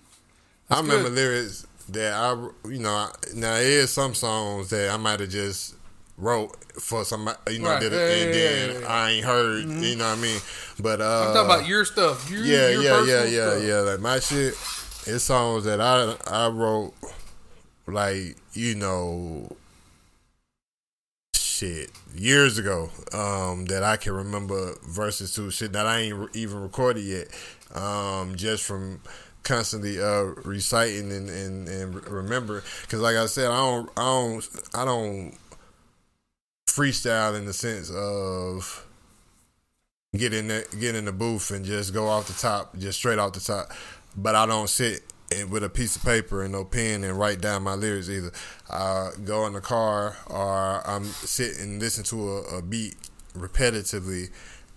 [0.70, 1.14] I remember good.
[1.16, 2.32] lyrics that I
[2.70, 5.76] you know I- now there is some songs that I might have just
[6.18, 7.80] wrote for somebody you know Right.
[7.82, 8.88] did it Yeah, and then yeah, yeah.
[8.94, 10.40] I ain't heard you know what I mean
[10.80, 12.30] but uh I'm talking about your stuff.
[12.32, 13.64] Your, yeah, your yeah, yeah, yeah, stuff.
[13.64, 13.80] yeah.
[13.80, 14.54] Like my shit,
[15.08, 16.94] it's songs that I I wrote,
[17.88, 19.56] like you know,
[21.62, 22.90] shit years ago.
[23.14, 27.28] Um, that I can remember verses to shit that I ain't even recorded yet.
[27.74, 29.02] Um, just from
[29.44, 34.50] constantly uh reciting and and, and remember because like I said, I don't I don't
[34.74, 35.34] I don't
[36.70, 38.86] freestyle in the sense of
[40.16, 40.48] get in
[40.80, 43.72] get in the booth and just go off the top, just straight off the top.
[44.16, 47.42] But I don't sit and with a piece of paper and no pen and write
[47.42, 48.32] down my lyrics either.
[48.70, 52.96] I go in the car or I'm sitting and listen to a, a beat
[53.34, 54.30] repetitively,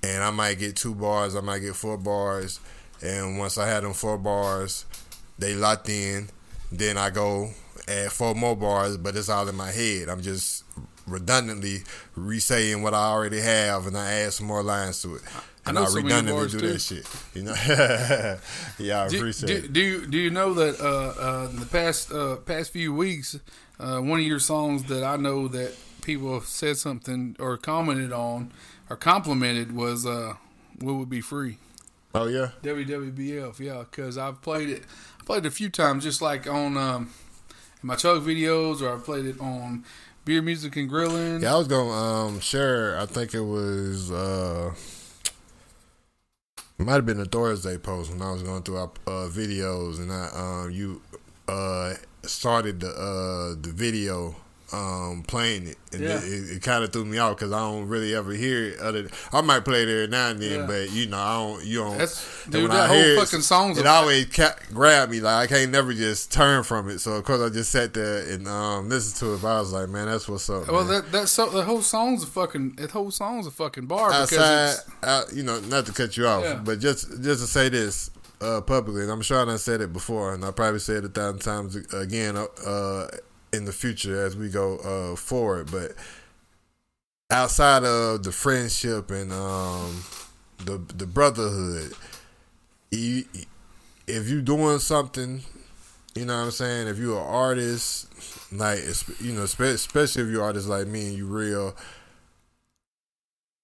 [0.03, 2.61] and I might get two bars, I might get four bars,
[3.03, 4.85] and once I had them four bars,
[5.39, 6.29] they locked in.
[6.71, 7.51] Then I go
[7.89, 10.09] add four more bars, but it's all in my head.
[10.09, 10.65] I'm just
[11.07, 11.83] redundantly
[12.17, 15.23] re-saying what I already have, and I add some more lines to it.
[15.67, 16.69] I And know I, many redundantly do too.
[16.73, 17.07] that shit.
[17.35, 17.55] You know?
[18.79, 19.73] yeah, I Do, appreciate do, it.
[19.73, 23.39] do you do you know that uh, uh, in the past uh, past few weeks,
[23.81, 28.13] uh, one of your songs that I know that people have said something or commented
[28.13, 28.53] on
[28.91, 30.35] or complimented was uh,
[30.81, 31.59] "What Would Be Free."
[32.15, 34.83] Oh yeah, WWBF, yeah, because I've played it.
[35.21, 37.11] I played it a few times, just like on um,
[37.83, 39.85] in my Chug videos, or I played it on
[40.25, 41.41] Beer Music and Grilling.
[41.43, 41.55] yeah.
[41.55, 42.99] I was gonna um share.
[43.01, 44.75] I think it was uh,
[46.79, 50.11] might have been a Thursday post when I was going through our uh, videos, and
[50.13, 51.01] I um you
[51.47, 54.35] uh started the uh the video
[54.75, 56.17] um playing it, and Yeah.
[56.19, 58.81] it, it, it kind of threw me off because I don't really ever hear it.
[58.81, 60.67] Other, I might play it every now and then, Yeah.
[60.67, 61.65] but you know I don't.
[61.65, 61.99] You don't.
[61.99, 65.71] That's- dude, that I whole fucking song's It always ca- grab me like I can't
[65.71, 66.99] never just turn from it.
[66.99, 69.43] So of course I just sat there and um listened to it.
[69.43, 70.69] But I was like, man, that's what's up.
[70.69, 70.89] Well, man.
[71.03, 74.75] that that so the whole song's a fucking that whole song's a fucking bar outside,
[75.03, 76.55] out, you know, not to cut you off, Yeah.
[76.65, 78.11] but just just to say this
[78.41, 81.09] uh, publicly, and I'm sure I said it before, and I probably said it a
[81.09, 83.07] thousand times again uh,
[83.55, 85.71] in the future as we go uh, forward.
[85.71, 85.93] But
[87.31, 90.05] outside of the friendship and um,
[90.65, 91.93] the the brotherhood,
[92.91, 93.25] you,
[94.07, 95.43] if you're doing something,
[96.15, 96.89] you know what I'm saying.
[96.89, 98.09] If you're an artist,
[98.53, 98.81] like
[99.21, 101.77] you know, especially if you're an artist like me and you real.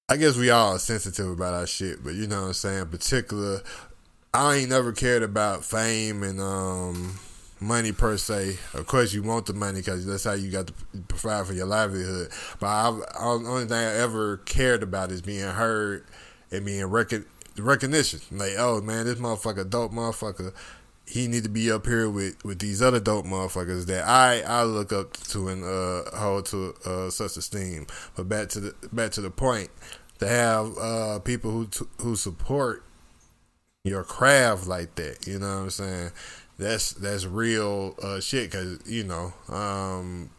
[0.09, 2.81] I guess we all are sensitive about our shit, but you know what I'm saying.
[2.81, 3.63] In Particular,
[4.35, 7.21] I ain't never cared about fame and um
[7.61, 8.59] money per se.
[8.75, 10.73] Of course, you want the money because that's how you got to
[11.09, 12.31] provide for your livelihood.
[12.59, 16.05] But I, the only thing I ever cared about is being heard
[16.51, 17.27] and being recon,
[17.59, 18.21] recognition.
[18.33, 20.53] Like, oh man, this motherfucker, dope motherfucker.
[21.07, 24.63] He need to be up here with, with these other dope motherfuckers that I, I
[24.63, 27.89] look up to and uh, hold to uh, such esteem.
[28.15, 29.71] But back to the back to the point,
[30.21, 31.69] to have uh, people who
[31.99, 32.85] who support
[33.83, 36.11] your craft like that, you know what I'm saying?
[36.61, 40.31] That's that's real uh, shit because you know um,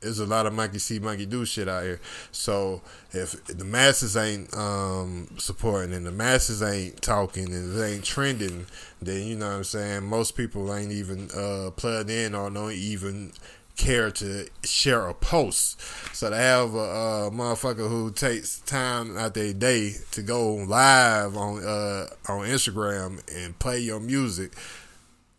[0.00, 2.00] there's a lot of monkey see, monkey do shit out here.
[2.32, 8.04] So if the masses ain't um, supporting and the masses ain't talking and it ain't
[8.04, 8.66] trending,
[9.00, 10.04] then you know what I'm saying.
[10.04, 13.32] Most people ain't even uh, plugged in or don't even
[13.76, 15.80] care to share a post.
[16.14, 20.54] So to have a, a motherfucker who takes time out of their day to go
[20.54, 24.52] live on uh, on Instagram and play your music,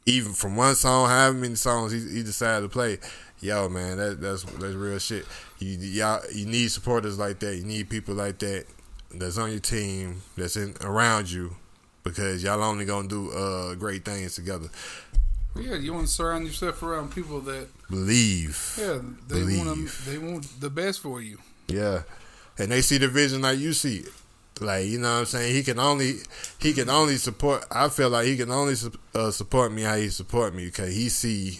[0.09, 2.97] even from one song, however many songs he, he decided to play
[3.41, 5.25] yo, man, that, that's that's real shit.
[5.59, 7.55] You y'all you need supporters like that.
[7.55, 8.65] You need people like that
[9.13, 11.55] that's on your team, that's in around you,
[12.03, 14.69] because y'all only gonna do uh, great things together.
[15.55, 18.75] Yeah, you want to surround yourself around people that believe.
[18.79, 19.65] Yeah, they believe.
[19.65, 21.39] want they want the best for you.
[21.67, 22.03] Yeah,
[22.57, 24.09] and they see the vision like you see it.
[24.61, 26.15] Like you know what I'm saying, he can only
[26.59, 27.65] he can only support.
[27.71, 28.75] I feel like he can only
[29.15, 31.59] uh, support me how he support me because he see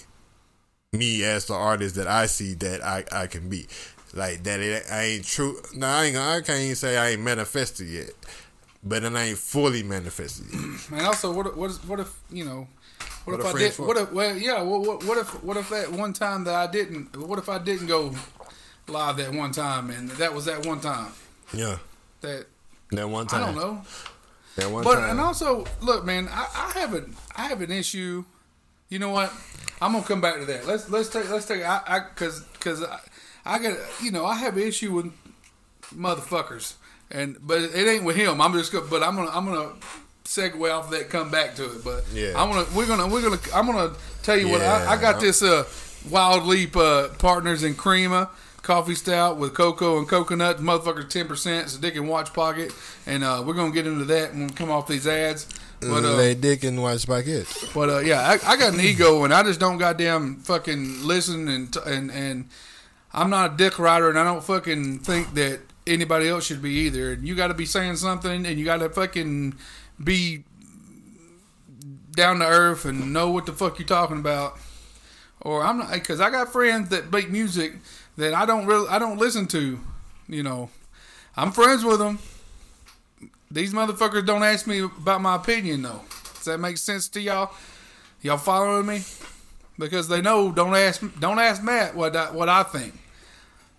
[0.92, 3.68] me as the artist that I see that I, I can be.
[4.14, 7.22] Like that it I ain't true no, I ain't I can't even say I ain't
[7.22, 8.12] manifested yet.
[8.84, 10.62] But it ain't fully manifested yet.
[10.92, 12.68] And also what what if, what if you know
[13.26, 15.70] what, what if I did what if well yeah, what, what, what if what if
[15.70, 18.14] that one time that I didn't what if I didn't go
[18.88, 21.12] live that one time and that was that one time?
[21.54, 21.78] Yeah.
[22.22, 22.48] That
[22.92, 23.44] that one time.
[23.44, 23.82] I don't know.
[24.56, 25.12] That one but, time.
[25.12, 28.26] and also, look, man, I, I have an I have an issue.
[28.90, 29.32] You know what?
[29.82, 30.68] I'm gonna come back to that.
[30.68, 33.00] Let's let's take let's take I I because because I,
[33.46, 35.14] I got you know I have an issue with
[35.96, 36.76] motherfuckers
[37.12, 38.42] and but it ain't with him.
[38.42, 39.74] I'm just gonna but I'm gonna I'm gonna
[40.26, 41.10] segue off that.
[41.10, 41.84] Come back to it.
[41.84, 44.54] But yeah, I'm gonna we're gonna we're gonna I'm gonna tell you yeah.
[44.54, 45.66] what I, I got this uh
[46.10, 48.30] Wild Leap uh, Partners in Crema
[48.70, 50.60] coffee stout with cocoa and coconut.
[50.60, 51.66] Motherfucker, ten percent.
[51.66, 52.72] It's a dick and watch pocket,
[53.08, 55.48] and uh, we're gonna get into that when we come off these ads.
[55.80, 57.74] But, uh, dick and watch pockets.
[57.74, 61.48] But uh, yeah, I, I, got an ego, and I just don't goddamn fucking listen
[61.48, 62.50] and and and
[63.12, 66.72] I'm not a dick rider, and I don't fucking think that anybody else should be
[66.82, 67.14] either.
[67.14, 69.56] And you got to be saying something, and you got to fucking
[70.04, 70.44] be
[72.12, 74.60] down to earth and know what the fuck you're talking about.
[75.42, 77.74] Or I'm not because I got friends that make music
[78.20, 79.80] that I don't really I don't listen to.
[80.28, 80.70] You know,
[81.36, 82.20] I'm friends with them.
[83.50, 86.02] These motherfuckers don't ask me about my opinion though.
[86.36, 87.52] Does that make sense to y'all?
[88.22, 89.02] Y'all following me?
[89.78, 92.94] Because they know don't ask don't ask Matt what I, what I think.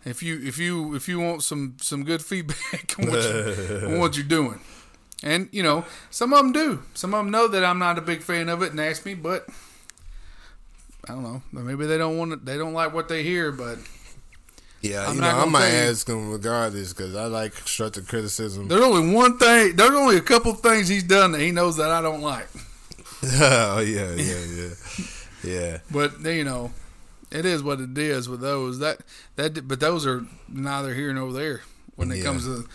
[0.04, 3.98] If you if you if you want some some good feedback on what, you, on
[4.00, 4.58] what you're doing,
[5.22, 6.82] and you know some of them do.
[6.94, 9.12] Some of them know that I'm not a big fan of it and ask me,
[9.12, 9.46] but
[11.06, 11.42] I don't know.
[11.52, 12.46] Maybe they don't want it.
[12.46, 13.78] They don't like what they hear, but
[14.80, 18.68] yeah, I'm you know, I might ask him regardless because I like constructive criticism.
[18.68, 19.76] There's only one thing.
[19.76, 22.48] There's only a couple things he's done that he knows that I don't like.
[23.22, 25.04] oh yeah, yeah, yeah,
[25.44, 25.78] yeah.
[25.90, 26.72] but you know,
[27.30, 28.78] it is what it is with those.
[28.78, 29.00] That
[29.36, 31.60] that, but those are neither here nor there
[31.96, 32.24] when it yeah.
[32.24, 32.66] comes to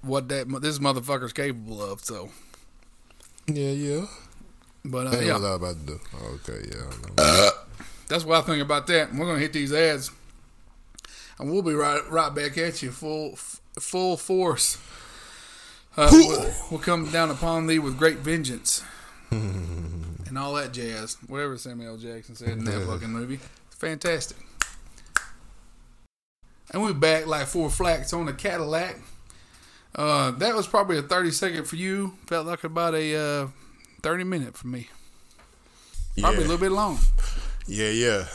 [0.00, 2.00] what that this motherfucker's capable of.
[2.00, 2.30] So.
[3.46, 4.06] Yeah, yeah.
[4.84, 6.00] But uh, yeah, what I about to do.
[6.34, 6.90] Okay, yeah.
[7.18, 7.50] Uh,
[8.08, 9.14] that's what I think about that.
[9.14, 10.10] We're gonna hit these ads
[11.38, 13.36] and we'll be right right back at you full
[13.78, 14.78] full force.
[15.96, 18.82] Uh, we'll, we'll, come down upon thee with great vengeance
[19.30, 21.18] and all that jazz.
[21.26, 24.38] Whatever Samuel Jackson said in that fucking movie, it's fantastic.
[26.70, 28.96] And we're back like four flats on a Cadillac.
[29.94, 32.16] Uh, that was probably a thirty second for you.
[32.26, 33.48] Felt like about a uh,
[34.00, 34.88] thirty minute for me.
[36.18, 36.46] Probably yeah.
[36.46, 36.98] a little bit long.
[37.66, 38.26] Yeah, yeah.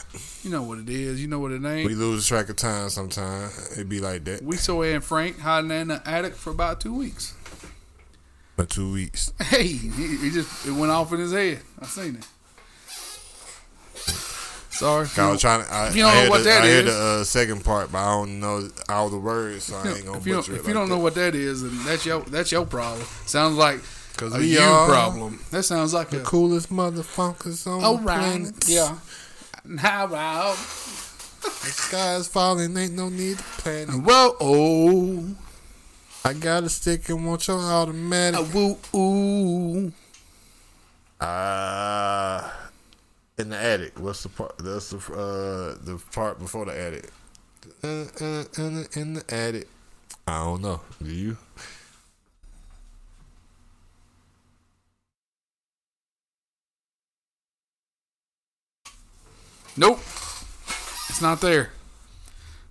[0.42, 1.20] You know what it is.
[1.20, 1.86] You know what it ain't.
[1.86, 3.78] We lose track of time sometimes.
[3.78, 4.42] It be like that.
[4.42, 7.34] We saw Anne Frank hiding in the attic for about two weeks.
[8.56, 9.32] For two weeks.
[9.42, 11.60] Hey, he, he just it went off in his head.
[11.80, 12.26] I seen it.
[14.78, 15.08] Sorry.
[15.16, 15.72] I was trying to.
[15.72, 16.80] I, you don't I know what the, that I is.
[16.80, 20.06] I the uh, second part, but I don't know all the words, so I ain't
[20.06, 20.94] gonna if you butcher If you don't that.
[20.94, 23.04] know what that is, then that's your that's your problem.
[23.26, 23.80] Sounds like
[24.16, 25.40] Cause a you problem.
[25.50, 28.68] That sounds like the a, coolest motherfuckers on oh, the planet.
[28.68, 28.96] Yeah.
[29.76, 32.76] How about the sky's falling?
[32.76, 33.94] Ain't no need to panic.
[33.96, 35.36] Whoa, oh.
[36.24, 38.40] I got a stick and want your automatic.
[38.40, 39.92] Uh, woo, ooh.
[41.20, 42.44] Ah.
[42.44, 42.68] Uh,
[43.38, 43.98] In the attic.
[44.00, 44.56] What's the part?
[44.58, 47.10] That's the uh the part before the attic.
[47.82, 47.86] Uh,
[48.20, 49.68] uh, in, the, in the attic.
[50.26, 50.80] I don't know.
[51.02, 51.36] Do you?
[59.78, 60.00] Nope.
[61.08, 61.70] It's not there.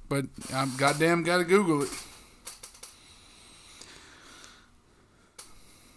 [0.10, 1.90] But I'm goddamn got to Google it.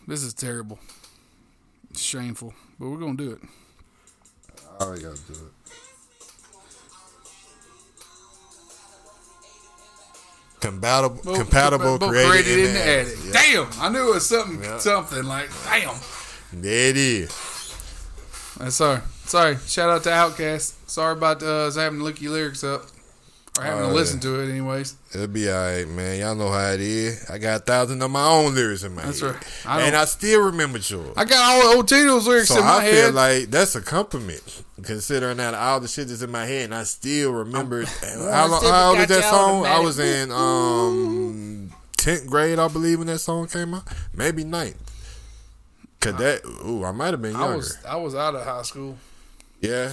[0.07, 0.79] This is terrible.
[1.91, 2.55] It's shameful.
[2.79, 3.41] But we're going to do it.
[4.81, 5.53] I got to do it.
[10.61, 13.33] Compatible, Both- compatible, both created, in, the attic.
[13.33, 15.95] Damn, I knew it was something, something like damn.
[16.53, 17.31] There it is.
[18.61, 19.57] Uh, sorry, sorry.
[19.67, 20.89] Shout out to OutKast.
[20.91, 22.83] Sorry about uh, us having to look your lyrics up
[23.59, 24.97] or having Oh, to listen to it, anyways.
[25.15, 26.19] It'll be alright, man.
[26.21, 27.29] Y'all know how it is.
[27.31, 29.35] I got a thousand of my own lyrics in my That's head.
[29.35, 29.47] right.
[29.67, 31.15] I and I still remember yours.
[31.17, 32.95] I got all the old Tito's lyrics so in my I head.
[32.95, 36.65] I feel like that's a compliment, considering that all the shit that's in my head,
[36.67, 37.85] and I still remember.
[38.03, 39.65] how, long, how old is that song?
[39.67, 43.85] I was in um tenth grade, I believe, when that song came out.
[44.15, 44.77] Maybe ninth.
[46.01, 47.57] Cause that, ooh, I might have been I younger.
[47.59, 48.97] was I was out of high school.
[49.61, 49.93] Yeah.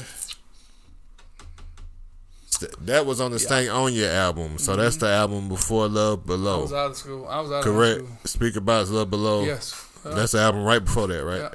[2.81, 6.31] That was on the Stankonia album, so that's the album before Love Mm-hmm.
[6.31, 6.79] I was Below.
[6.85, 7.27] out of school.
[7.27, 7.99] I was out Correct.
[8.01, 8.17] of school.
[8.25, 9.43] Speak about Love Below.
[9.43, 9.85] Yes.
[10.03, 11.41] Uh, That's the album right before that, right?
[11.41, 11.49] yeah.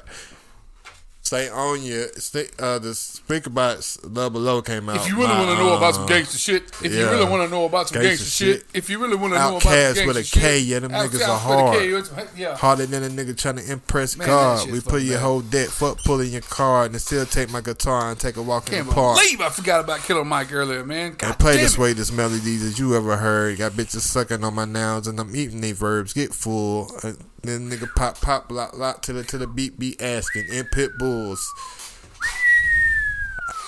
[1.25, 4.97] Stay on your stay, uh the Speakerboxxx Love Below came out.
[4.97, 7.43] If you really want to know about some uh, gangster shit, if you really want
[7.43, 8.65] to know about some Gangsta gangster shit, shit.
[8.73, 10.91] if you really want to know about some gangster with a shit, K, yeah, them
[10.91, 11.77] niggas are hard.
[11.79, 12.01] K,
[12.35, 12.57] yeah.
[12.57, 14.69] Harder than a nigga trying to impress Man, God.
[14.69, 15.23] We put your bad.
[15.23, 18.67] whole debt, fuck pulling your car, and still take my guitar and take a walk
[18.67, 19.17] in Can't the park.
[19.17, 21.15] believe I forgot about Killer Mike earlier, man.
[21.17, 21.69] God And play the it.
[21.69, 23.57] sweetest melodies that you ever heard.
[23.59, 26.11] Got bitches sucking on my nouns and I'm eating they verbs.
[26.11, 26.91] Get full.
[27.01, 30.45] Uh, then nigga pop pop lock lock to the to the beat be asking.
[30.51, 31.45] In pit bulls.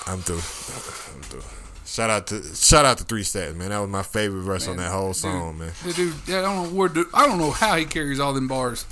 [0.06, 0.36] I'm through.
[0.36, 1.42] I'm through.
[1.84, 3.70] Shout out to shout out to Three Stacks, man.
[3.70, 5.72] That was my favorite verse on that whole song, man.
[5.84, 6.88] The dude, yeah, I don't know where.
[6.88, 8.84] dude- I don't know how he carries all them bars.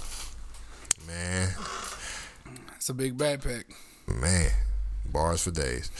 [1.07, 1.51] Man,
[2.77, 3.65] It's a big backpack.
[4.09, 4.51] man,
[5.05, 5.91] bars for days.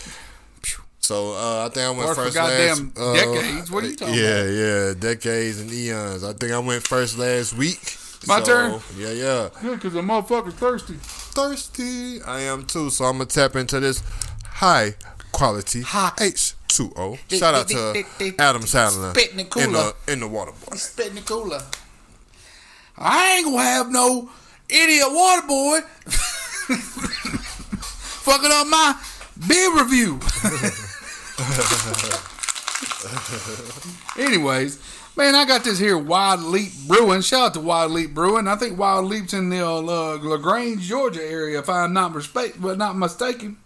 [0.99, 2.99] So uh, I think I went Bars for first goddamn last.
[2.99, 3.71] Uh, decades?
[3.71, 4.25] What are you talking about?
[4.25, 6.25] yeah, yeah, decades and eons.
[6.25, 7.99] I think I went first last week.
[8.27, 8.81] My So, turn?
[8.97, 9.49] Yeah, yeah.
[9.61, 10.95] Good, because the motherfucker's thirsty.
[11.01, 12.23] thirsty.
[12.23, 12.91] I am too.
[12.91, 14.03] So I'm gonna tap into this
[14.45, 14.95] high
[15.33, 16.17] quality Hot.
[16.19, 17.19] H2O.
[17.39, 18.05] Shout out to
[18.39, 20.77] Adam Sandler Spitting the in the in the water boy.
[20.77, 21.63] Spit in the cooler.
[22.97, 24.31] I ain't gonna have no
[24.69, 25.81] idiot water boy
[28.25, 28.95] fucking up my
[29.49, 30.21] beer review.
[34.19, 34.79] Anyways,
[35.17, 37.21] man, I got this here Wild Leap Brewing.
[37.23, 38.49] Shout out to Wild Leap Brewing.
[38.49, 42.79] I think Wild Leap's in the uh, Lagrange, Georgia area, if I'm not mispa- but
[42.79, 43.57] not mistaken.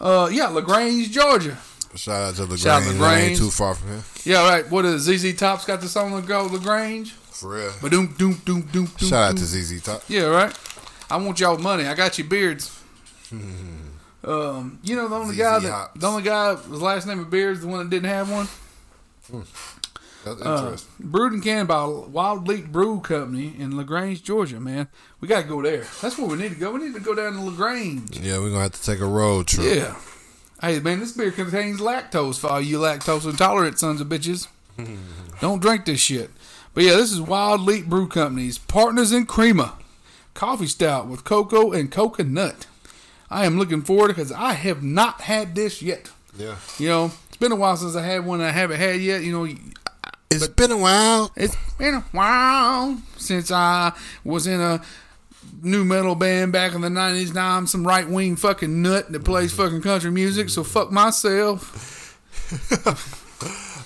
[0.00, 1.58] Uh, yeah, Lagrange, Georgia.
[1.94, 2.60] Shout out to Lagrange.
[2.60, 2.98] Shout out Grange.
[2.98, 4.02] to That ain't too far from here.
[4.24, 4.70] Yeah, right.
[4.70, 5.18] What is it?
[5.18, 7.12] ZZ Top's got the song to go Lagrange.
[7.12, 7.72] For real.
[7.80, 9.08] But doom doom doom doom doom.
[9.08, 9.44] Shout out to.
[9.44, 10.02] ZZ Top.
[10.08, 10.56] Yeah, right.
[11.10, 11.86] I want y'all money.
[11.86, 12.78] I got your beards.
[13.32, 16.00] um, you know the only ZZ guy that Hops.
[16.00, 18.48] the only guy whose last name of Beards, the one that didn't have one.
[20.24, 24.60] That's Uh, brewed and canned by Wild Leap Brew Company in Lagrange, Georgia.
[24.60, 24.88] Man,
[25.20, 25.86] we got to go there.
[26.02, 26.72] That's where we need to go.
[26.72, 28.18] We need to go down to Lagrange.
[28.18, 29.76] yeah, we're gonna have to take a road trip.
[29.76, 29.94] Yeah.
[30.60, 34.48] Hey man, this beer contains lactose for all you lactose intolerant sons of bitches.
[35.40, 36.30] Don't drink this shit.
[36.74, 39.74] But yeah, this is Wild Leap Brew Company's Partners in Crema
[40.34, 42.66] coffee stout with cocoa and coconut.
[43.30, 46.10] I am looking forward because I have not had this yet.
[46.36, 46.56] Yeah.
[46.78, 48.40] You know, it's been a while since I had one.
[48.40, 49.22] I haven't had yet.
[49.22, 49.52] You know,
[50.30, 51.32] It's been a while.
[51.36, 53.92] it's been a while since I
[54.24, 54.82] was in a
[55.62, 57.32] nu metal band back in the nineties.
[57.32, 60.50] Now I'm some right wing fucking nut that plays fucking country music.
[60.50, 62.04] So fuck myself.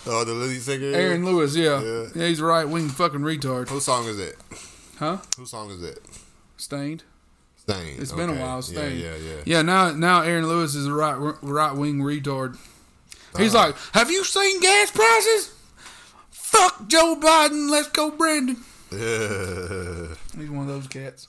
[0.05, 0.87] Oh, the Lily singer.
[0.97, 2.07] Aaron Lewis, yeah, Yeah.
[2.13, 3.69] yeah, he's a right wing fucking retard.
[3.69, 4.37] Whose song is it?
[4.99, 5.19] Huh?
[5.37, 6.01] Whose song is it?
[6.57, 7.05] Staind.
[7.57, 8.01] Staind.
[8.03, 8.63] It's been a while.
[8.63, 8.99] Staind.
[8.99, 9.37] yeah, yeah.
[9.45, 12.59] Yeah, now now Aaron Lewis is a right right wing retard.
[13.39, 13.67] He's Uh-huh.
[13.69, 15.55] like, have you seen gas prices?
[16.53, 17.71] Fuck Joe Biden.
[17.71, 18.57] Let's go, Brandon.
[18.91, 21.29] He's one of those cats.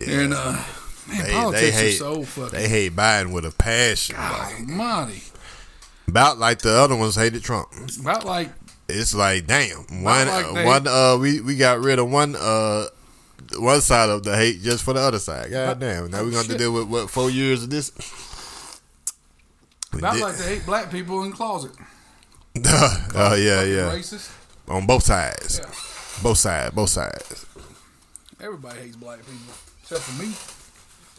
[0.00, 0.20] Yeah.
[0.20, 0.52] And uh,
[1.08, 1.94] man, They, politics they hate.
[1.94, 4.16] are so fucking they hate Biden with a passion.
[4.16, 5.22] Like, almighty.
[6.06, 7.68] about like the other ones hated Trump.
[8.00, 8.50] About like
[8.88, 12.86] It's like damn one like they- one uh we we got rid of one uh
[13.58, 15.50] one side of the hate just for the other side.
[15.50, 16.10] God damn.
[16.10, 16.58] Now we're gonna have to Shit.
[16.58, 17.90] deal with what four years of this.
[19.92, 21.72] About like they hate black people in closet.
[22.66, 23.92] Oh yeah, yeah.
[23.94, 24.30] Racist.
[24.68, 25.60] On both sides.
[26.22, 27.46] Both sides, both sides.
[28.40, 30.32] Everybody hates black people except for me.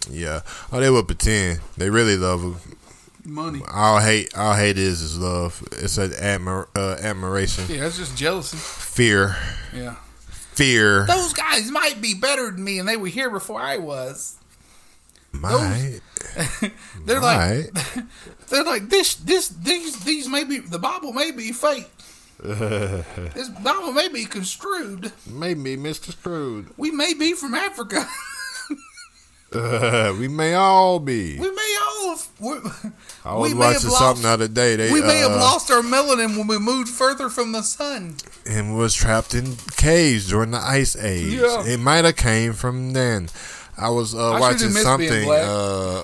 [0.10, 0.42] Yeah.
[0.72, 1.60] Oh, they would pretend.
[1.78, 2.58] They really love them.
[3.26, 3.62] Money.
[3.72, 5.62] All hate, all hate is is love.
[5.74, 8.58] It's an admir- uh, admiration, Yeah, that's just jealousy.
[8.58, 9.36] fear,
[9.74, 9.96] Yeah.
[10.32, 11.06] fear.
[11.06, 14.38] Those guys might be better than me, and they were here before I was.
[15.32, 16.00] Might,
[17.06, 18.04] They're like, might.
[18.50, 21.88] they're like this, this, these, these may be the Bible may be fake.
[22.42, 25.12] this Bible may be construed.
[25.30, 26.68] Maybe misconstrued.
[26.78, 28.06] We may be from Africa.
[29.54, 31.38] Uh, we may all be.
[31.38, 32.16] we may all.
[32.16, 32.58] Have, we,
[33.26, 34.78] I was may watching lost- something the other day.
[34.78, 38.16] They we may have uh, lost our melanin when we moved further from the sun.
[38.50, 41.34] and was trapped in caves during the ice age.
[41.34, 41.66] Yeah.
[41.66, 43.28] It might have came from then.
[43.80, 45.30] I was uh, I watching should've missed being something.
[45.30, 46.04] Uh,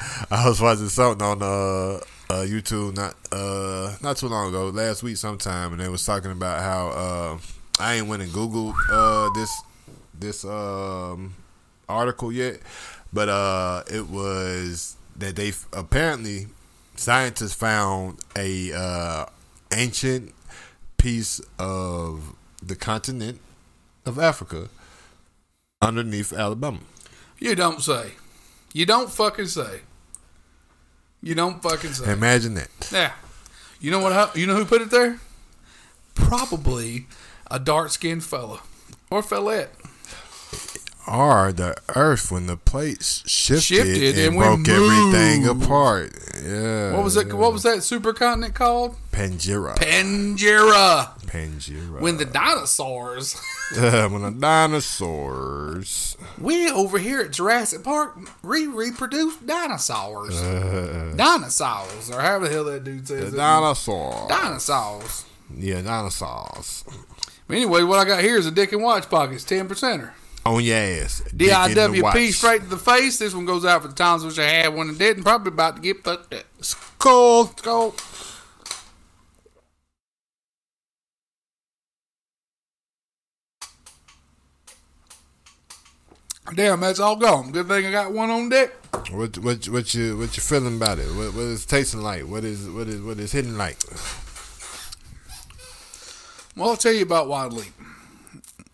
[0.30, 2.00] I was watching something on uh,
[2.30, 6.30] uh, YouTube not uh, not too long ago, last week sometime, and they was talking
[6.30, 7.38] about how uh,
[7.78, 9.62] I ain't went and Googled uh, this
[10.18, 11.34] this um,
[11.88, 12.60] article yet,
[13.12, 16.46] but uh, it was that they apparently
[16.96, 19.26] scientists found a uh,
[19.72, 20.34] ancient
[20.96, 23.40] piece of the continent
[24.04, 24.68] of Africa
[25.80, 26.80] underneath Alabama.
[27.38, 28.12] You don't say.
[28.72, 29.80] You don't fucking say.
[31.22, 32.12] You don't fucking say.
[32.12, 32.68] Imagine that.
[32.92, 33.12] Yeah.
[33.80, 34.36] You know what?
[34.36, 35.18] You know who put it there?
[36.14, 37.06] Probably
[37.50, 38.60] a dark skinned fella
[39.10, 39.68] or fellette.
[41.06, 46.18] Or the earth when the plates shifted, Shifted and, and we broke everything apart.
[46.42, 46.94] Yeah.
[46.94, 47.28] What was it?
[47.28, 47.34] yeah.
[47.34, 48.96] What was that supercontinent called?
[49.12, 49.76] Pangera.
[49.76, 51.15] Pangera.
[51.26, 52.00] Pangera.
[52.00, 53.34] When the dinosaurs.
[53.74, 56.16] when the dinosaurs.
[56.40, 60.40] we over here at Jurassic Park re reproduced dinosaurs.
[60.40, 61.14] Uh-huh.
[61.16, 63.40] dinosaurs, or however the hell that dude says The it.
[63.40, 64.26] dinosaur.
[64.28, 65.24] Dinosaurs.
[65.56, 66.84] yeah, dinosaurs.
[67.48, 70.10] Anyway, what I got here is a Dick and Watch Pockets, 10 percenter.
[70.44, 71.22] Oh, On your ass.
[71.36, 73.18] Dick in the DIWP straight to the face.
[73.18, 75.24] This one goes out for the times which I had one and didn't.
[75.24, 76.44] Probably about to get fucked up.
[76.60, 77.42] Skull.
[77.44, 78.25] Let's
[86.54, 87.50] Damn, that's all gone.
[87.50, 88.70] Good thing I got one on deck.
[89.10, 91.06] What what what you what you feeling about it?
[91.14, 92.22] What what is tasting like?
[92.22, 93.76] What is what is what is hitting like?
[96.56, 97.72] Well, I'll tell you about Wild Leap.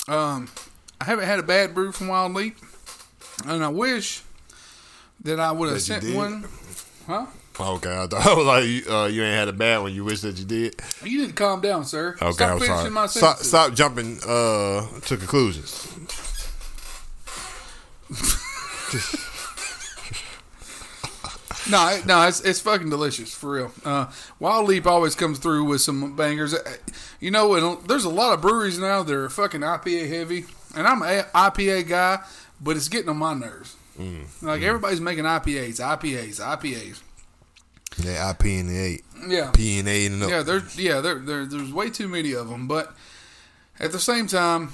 [0.09, 0.49] Um,
[1.01, 2.57] I haven't had a bad brew from Wild Leap,
[3.47, 4.23] and I wish
[5.25, 6.45] that I would have sent one.
[7.07, 7.27] Huh?
[7.59, 9.93] Okay, I thought I was like you, uh, you ain't had a bad one.
[9.93, 10.81] You wish that you did.
[11.05, 12.17] You need to calm down, sir.
[12.23, 12.91] Okay, Stop I'm sorry.
[12.91, 15.89] my Stop, stop jumping uh, to conclusions.
[21.71, 23.73] No, no, it's it's fucking delicious for real.
[23.85, 24.07] Uh,
[24.41, 26.55] Wild Leap always comes through with some bangers.
[26.55, 26.59] Uh,
[27.21, 30.89] You know, and there's a lot of breweries now that are fucking IPA heavy, and
[30.89, 32.19] I'm an IPA guy,
[32.61, 33.77] but it's getting on my nerves.
[34.43, 37.01] Like everybody's making IPAs, IPAs, IPAs.
[38.05, 40.31] Yeah, I P and eight, Yeah, P and A and up.
[40.31, 42.93] yeah, there's yeah, there, there there's way too many of them, but
[43.79, 44.73] at the same time,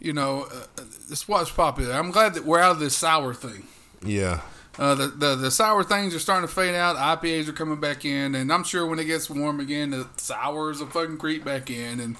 [0.00, 1.94] you know, uh, it's what's popular.
[1.94, 3.66] I'm glad that we're out of this sour thing.
[4.04, 4.40] yeah.
[4.78, 6.96] Uh, the, the the sour things are starting to fade out.
[6.96, 10.80] IPAs are coming back in, and I'm sure when it gets warm again, the sours
[10.80, 12.16] will fucking creep back in, and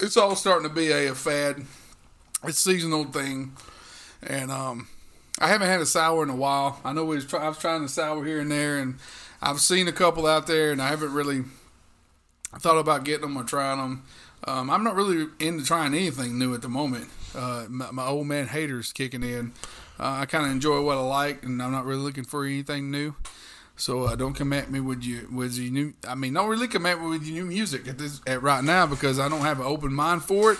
[0.00, 1.64] it's all starting to be a, a fad.
[2.42, 3.52] It's a seasonal thing,
[4.20, 4.88] and um,
[5.38, 6.80] I haven't had a sour in a while.
[6.84, 8.96] I know we was try, I was trying a sour here and there, and
[9.40, 11.44] I've seen a couple out there, and I haven't really
[12.58, 14.02] thought about getting them or trying them.
[14.46, 17.08] Um, I'm not really into trying anything new at the moment.
[17.34, 19.52] Uh, my, my old man haters kicking in.
[19.98, 22.90] Uh, I kind of enjoy what I like, and I'm not really looking for anything
[22.90, 23.14] new.
[23.76, 25.94] So uh, don't come at me with you with your new.
[26.06, 28.62] I mean, don't really come at me with your new music at this at right
[28.62, 30.58] now because I don't have an open mind for it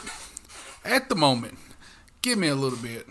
[0.85, 1.59] at the moment.
[2.23, 3.07] Give me a little bit.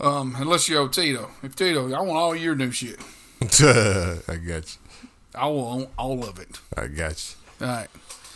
[0.00, 1.30] Um, unless you're Tito.
[1.42, 3.00] If Tito, I want all your new shit.
[3.40, 5.08] I got you.
[5.34, 6.60] I want all of it.
[6.76, 7.66] I got you.
[7.66, 7.88] All right.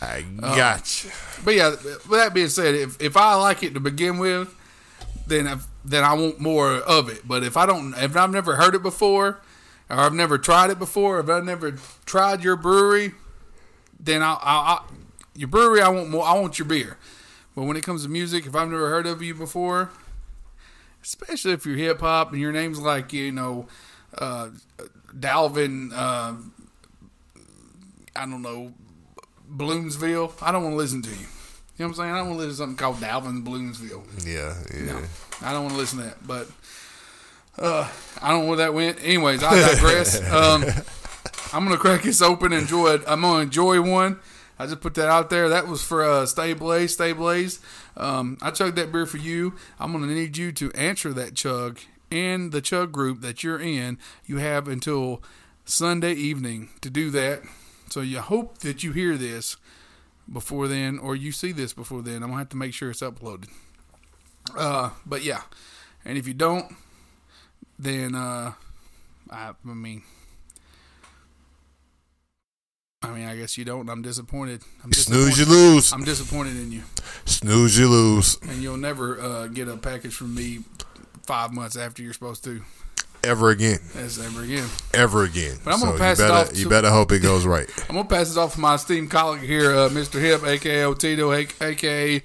[0.03, 1.05] I Uh, got.
[1.43, 4.53] But yeah, with that being said, if if I like it to begin with,
[5.27, 7.27] then i then I want more of it.
[7.27, 9.41] But if I don't, if I've never heard it before,
[9.89, 11.73] or I've never tried it before, if I've never
[12.05, 13.13] tried your brewery,
[13.99, 14.37] then I, I,
[14.73, 14.81] I
[15.35, 16.23] your brewery, I want more.
[16.25, 16.97] I want your beer.
[17.55, 19.91] But when it comes to music, if I've never heard of you before,
[21.03, 23.67] especially if you're hip hop and your name's like you know,
[24.17, 24.49] uh,
[25.13, 26.33] Dalvin, uh,
[28.15, 28.73] I don't know,
[29.55, 31.15] Bloomsville, I don't want to listen to you.
[31.15, 32.11] You know what I'm saying?
[32.11, 34.03] I don't want to listen to something called Dalvin Bloomsville.
[34.25, 35.05] Yeah, yeah.
[35.41, 36.27] I don't want to listen to that.
[36.27, 36.47] But
[37.57, 37.89] uh,
[38.21, 39.03] I don't know where that went.
[39.03, 40.21] Anyways, I digress.
[40.31, 40.63] um,
[41.51, 42.53] I'm gonna crack this open.
[42.53, 43.01] and Enjoy it.
[43.07, 44.19] I'm gonna enjoy one.
[44.59, 45.49] I just put that out there.
[45.49, 46.93] That was for uh, Stay Blaze.
[46.93, 47.59] Stay Blaze.
[47.97, 49.53] Um, I chugged that beer for you.
[49.79, 51.79] I'm gonna need you to answer that chug
[52.13, 55.21] and the chug group that you're in, you have until
[55.65, 57.41] Sunday evening to do that.
[57.93, 59.55] So you hope that you hear this
[60.27, 62.23] before then, or you see this before then.
[62.23, 63.49] I'm gonna have to make sure it's uploaded.
[64.57, 65.41] Uh, but yeah,
[66.03, 66.73] and if you don't,
[67.77, 68.53] then uh,
[69.29, 70.01] I, I mean,
[73.03, 73.87] I mean, I guess you don't.
[73.87, 74.63] I'm disappointed.
[74.83, 75.93] I'm Snooze, you lose.
[75.93, 76.81] I'm disappointed in you,
[77.25, 78.39] Snooze, you lose.
[78.41, 80.61] and you'll never uh, get a package from me
[81.27, 82.63] five months after you're supposed to.
[83.23, 83.79] Ever again.
[83.95, 84.67] As ever again.
[84.93, 85.57] Ever again.
[85.63, 87.69] But I'm gonna so pass you better, off You better hope it goes right.
[87.89, 90.19] I'm gonna pass it off to my esteemed colleague here, uh, Mr.
[90.19, 92.21] Hip, aka Otito, aka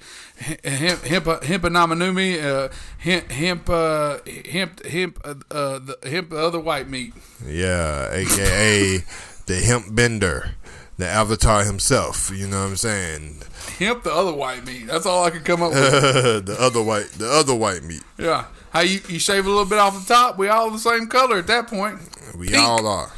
[0.65, 4.17] Hemp Hemp Hempanamanumi, uh, Hemp Hemp uh,
[4.51, 7.13] Hemp Hemp uh, uh, the Hemp the other white meat.
[7.47, 8.97] Yeah, aka
[9.45, 10.55] the hemp bender,
[10.97, 12.29] the avatar himself.
[12.29, 13.43] You know what I'm saying?
[13.77, 14.87] Hemp the other white meat.
[14.87, 16.45] That's all I could come up with.
[16.45, 18.03] the other white, the other white meat.
[18.17, 18.47] yeah.
[18.71, 20.37] How you, you shave a little bit off the top?
[20.37, 21.99] We all the same color at that point.
[22.37, 22.59] We Pink.
[22.59, 23.11] all are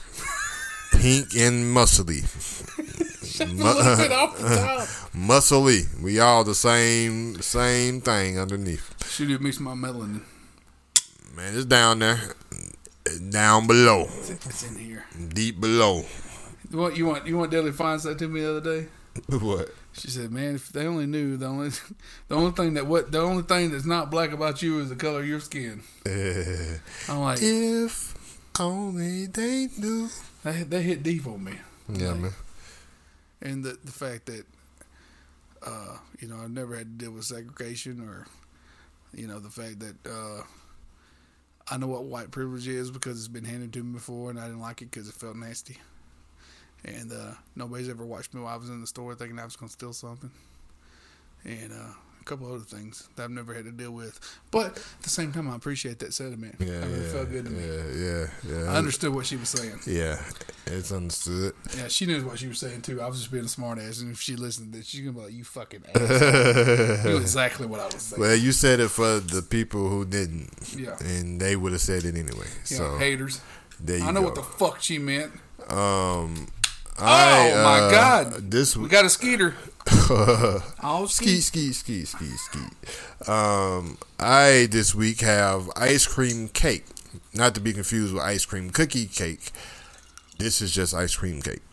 [0.94, 2.22] pink and muscly,
[3.42, 4.88] A little bit off the top.
[5.16, 6.00] muscly.
[6.02, 8.94] We all the same, same thing underneath.
[9.12, 10.22] Should have mixed my melanin.
[11.36, 12.20] Man, it's down there,
[13.30, 15.06] down below, It's in here.
[15.30, 16.06] deep below.
[16.72, 18.88] What you want you want Deli Fine said to me the other day.
[19.40, 19.70] what?
[19.94, 21.70] She said, "Man, if they only knew the only
[22.30, 24.96] the only thing that what the only thing that's not black about you is the
[24.96, 25.84] color of your skin."
[27.10, 28.16] I'm like, if
[28.60, 30.10] only they knew.
[30.44, 31.54] they, they hit deep on me,
[31.90, 32.32] Yeah, man.
[33.42, 34.46] and the the fact that,
[35.66, 38.28] uh, you know, I've never had to deal with segregation or,
[39.14, 40.44] you know, the fact that uh,
[41.70, 44.46] I know what white privilege is because it's been handed to me before, and I
[44.48, 45.78] didn't like it because it felt nasty.
[46.84, 49.56] And uh, nobody's ever watched me while I was in the store thinking I was
[49.56, 50.32] going to steal something.
[51.46, 54.20] And uh, a couple other things that I've never had to deal with.
[54.52, 56.56] But at the same time, I appreciate that sentiment.
[56.60, 57.64] Yeah, I mean, yeah, it felt good to me.
[57.66, 58.28] yeah, yeah,
[58.64, 58.72] yeah.
[58.72, 59.80] I understood what she was saying.
[59.88, 60.20] Yeah,
[60.68, 61.54] it's understood.
[61.78, 63.02] Yeah, she knew what she was saying too.
[63.02, 65.14] I was just being a smart ass, and if she listened, to this, she's gonna
[65.14, 68.22] be like, "You fucking ass." knew exactly what I was saying.
[68.22, 70.98] Well, you said it for the people who didn't, Yeah.
[71.00, 72.48] and they would have said it anyway.
[72.70, 73.42] Yeah, so haters.
[73.80, 74.26] there you I know go.
[74.28, 75.32] what the fuck she meant.
[75.70, 76.48] um,
[77.02, 79.56] Oh my uh, god, This we got a skeeter.
[79.90, 82.60] oh, ski, ski, ski, ski, ski.
[83.28, 86.86] Um, I this week have ice cream cake,
[87.34, 89.52] not to be confused with ice cream cookie cake.
[90.38, 91.64] This is just ice cream cake,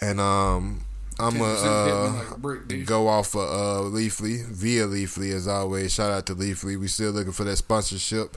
[0.00, 0.80] and um,
[1.20, 5.94] I'm 10% gonna uh, like go off of uh, Leafly via Leafly as always.
[5.94, 6.76] Shout out to Leafly.
[6.78, 8.36] We still looking for that sponsorship.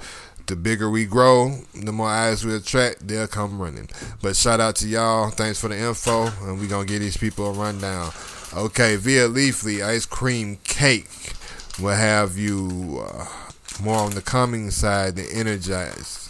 [0.50, 3.88] The bigger we grow, the more eyes we attract, they'll come running.
[4.20, 5.30] But shout out to y'all.
[5.30, 8.12] Thanks for the info, and we gonna give these people a rundown.
[8.58, 11.34] Okay, via Leafly, ice cream cake
[11.80, 13.26] will have you uh,
[13.84, 16.30] more on the calming side than energized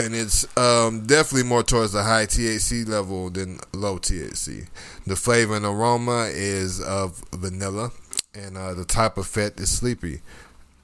[0.00, 4.66] and it's um, definitely more towards the high THC level than low THC.
[5.06, 7.92] The flavor and aroma is of vanilla,
[8.34, 10.22] and uh, the type of fat is sleepy.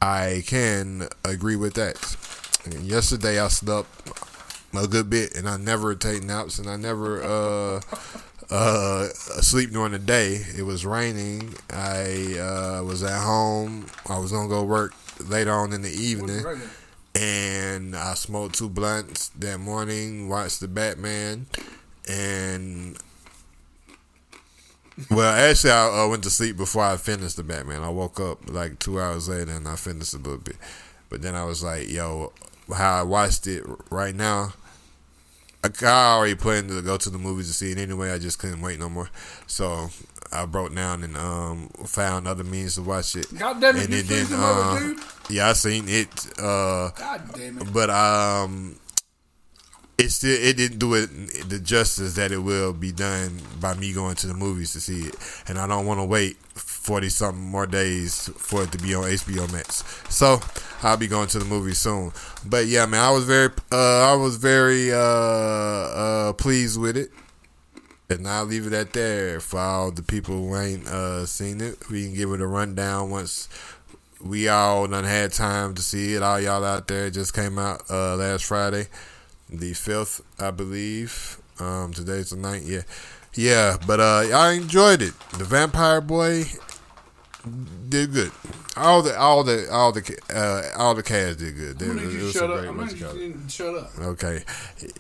[0.01, 2.17] I can agree with that.
[2.65, 3.89] And yesterday I slept
[4.77, 7.81] a good bit, and I never take naps, and I never uh,
[8.51, 9.09] uh,
[9.41, 10.41] sleep during the day.
[10.57, 11.55] It was raining.
[11.71, 13.87] I uh, was at home.
[14.09, 14.95] I was gonna go work
[15.29, 16.45] later on in the evening
[17.17, 20.29] and I smoked two blunts that morning.
[20.29, 21.47] Watched the Batman,
[22.09, 22.99] and
[25.11, 27.83] well, actually, I uh, went to sleep before I finished the Batman.
[27.83, 30.57] I woke up like two hours later, and I finished a little bit.
[31.09, 32.33] But then I was like, "Yo,
[32.75, 34.55] how I watched it right now."
[35.65, 38.11] I I already planned to go to the movies to see it anyway.
[38.11, 39.11] I just couldn't wait no more,
[39.47, 39.91] so
[40.33, 43.27] I broke down and um, found other means to watch it.
[43.37, 45.01] God damn it, And you it seen other uh, dude?
[45.31, 46.09] Yeah, I seen it.
[46.39, 47.73] Uh, God damn it.
[47.73, 48.77] but um,
[49.99, 51.09] it still it didn't do it
[51.49, 55.09] the justice that it will be done by me going to the movies to see
[55.09, 55.17] it,
[55.49, 59.05] and I don't want to wait forty something more days for it to be on
[59.05, 59.85] HBO Max.
[60.09, 60.41] So
[60.83, 62.13] I'll be going to the movies soon.
[62.45, 67.11] But yeah, man, I was very uh, I was very uh, uh, pleased with it.
[68.09, 71.91] And I'll leave it at there for all the people who ain't uh, seen it.
[71.91, 73.49] We can give it a rundown once
[74.21, 76.23] we all done had time to see it.
[76.23, 78.87] All y'all out there just came out uh, last Friday,
[79.51, 81.39] the fifth, I believe.
[81.59, 82.67] Um, today's the ninth.
[82.69, 82.83] Yeah,
[83.35, 83.77] yeah.
[83.87, 85.15] But uh, I enjoyed it.
[85.39, 86.45] The Vampire Boy
[87.89, 88.33] did good.
[88.77, 91.79] All the all the all the uh, all the cast did good.
[91.79, 92.59] Gonna was- you was to a shut up.
[92.59, 93.19] great I'm gonna you call it.
[93.19, 93.99] need you to shut up.
[93.99, 94.45] Okay,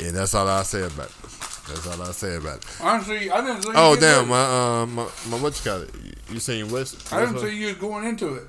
[0.01, 1.23] and that's all I say about it.
[1.69, 2.67] That's all I say about it.
[2.81, 5.91] Honestly, I didn't Oh damn, my um my, my what you call it?
[6.31, 7.13] You saying West?
[7.13, 8.45] I didn't see you was going into it.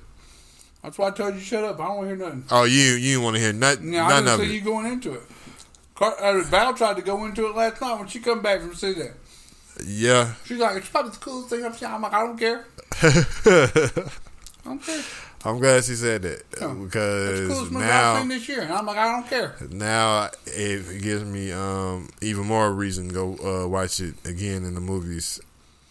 [0.84, 1.80] That's why I told you shut up.
[1.80, 2.43] I don't want to hear nothing.
[2.52, 3.93] Oh, you you want to hear nothing?
[3.93, 5.24] Yeah, I didn't see you going into it.
[5.98, 8.76] Car- uh, Val tried to go into it last night when she come back from
[8.76, 9.14] see that.
[9.86, 10.34] Yeah.
[10.45, 11.89] She's like, it's probably the coolest thing I've seen.
[11.89, 12.66] I'm like, I don't care.
[13.02, 14.00] I
[14.64, 15.04] don't care.
[15.45, 16.72] I'm glad she said that Yeah.
[16.72, 18.62] It's the because movie I've now seen this year.
[18.62, 19.56] And I'm like, I don't care.
[19.72, 24.74] now it gives me um even more reason to go uh, watch it again in
[24.76, 25.39] the movies,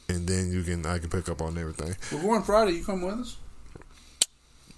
[0.09, 1.96] and then you can I can pick up on everything.
[2.12, 2.72] We're going Friday.
[2.72, 3.36] You come with us?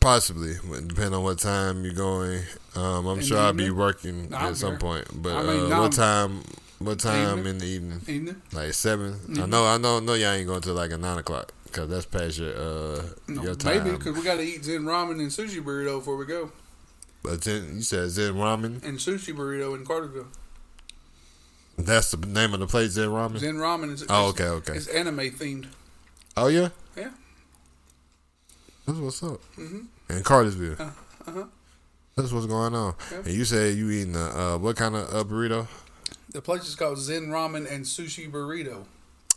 [0.01, 0.55] Possibly,
[0.87, 2.43] depending on what time you're going.
[2.77, 5.07] Um, I'm In sure I'll be working No, at some point.
[5.23, 6.43] But I mean, uh, no, what time?
[6.79, 7.47] What time Evening?
[7.55, 8.01] in the evening?
[8.07, 8.43] Evening?
[8.53, 9.51] Like 7 I Mm-hmm.
[9.51, 9.67] know.
[9.67, 9.99] I know.
[9.99, 13.43] No, y'all ain't going to like a nine o'clock because that's past your uh No,
[13.43, 13.83] your time.
[13.85, 16.53] maybe because we got to eat Zen ramen and sushi burrito before we go.
[17.25, 18.81] But then you said Zen Ramen.
[18.85, 20.29] And sushi burrito in Cartersville.
[21.77, 23.39] That's the name of the place, Zen Ramen.
[23.39, 24.75] Zen ramen is Oh, okay, okay.
[24.75, 25.67] It's anime themed.
[26.37, 27.11] Oh yeah, Yeah.
[28.89, 29.41] That's what's up.
[29.57, 30.13] Mm-hmm.
[30.17, 30.77] In Cartersville.
[30.81, 31.45] uh-huh.
[32.17, 32.95] That's what's going on.
[33.13, 33.19] Yeah.
[33.19, 35.69] And you say you eating a uh, what kind of uh, burrito?
[36.33, 38.85] The place is called Zen Ramen and Sushi Burrito.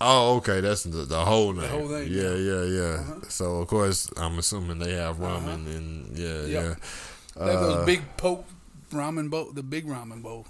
[0.04, 1.62] Oh, okay, that's the, the whole name.
[1.62, 2.94] The whole thing, Yeah, yeah, yeah.
[3.02, 3.30] Uh-huh.
[3.30, 6.48] So of course, I'm assuming they have ramen and yeah, Yep.
[6.50, 6.76] yeah.
[7.46, 8.46] They have Uh, those big poke
[8.92, 10.48] ramen bowl, the big ramen bowl.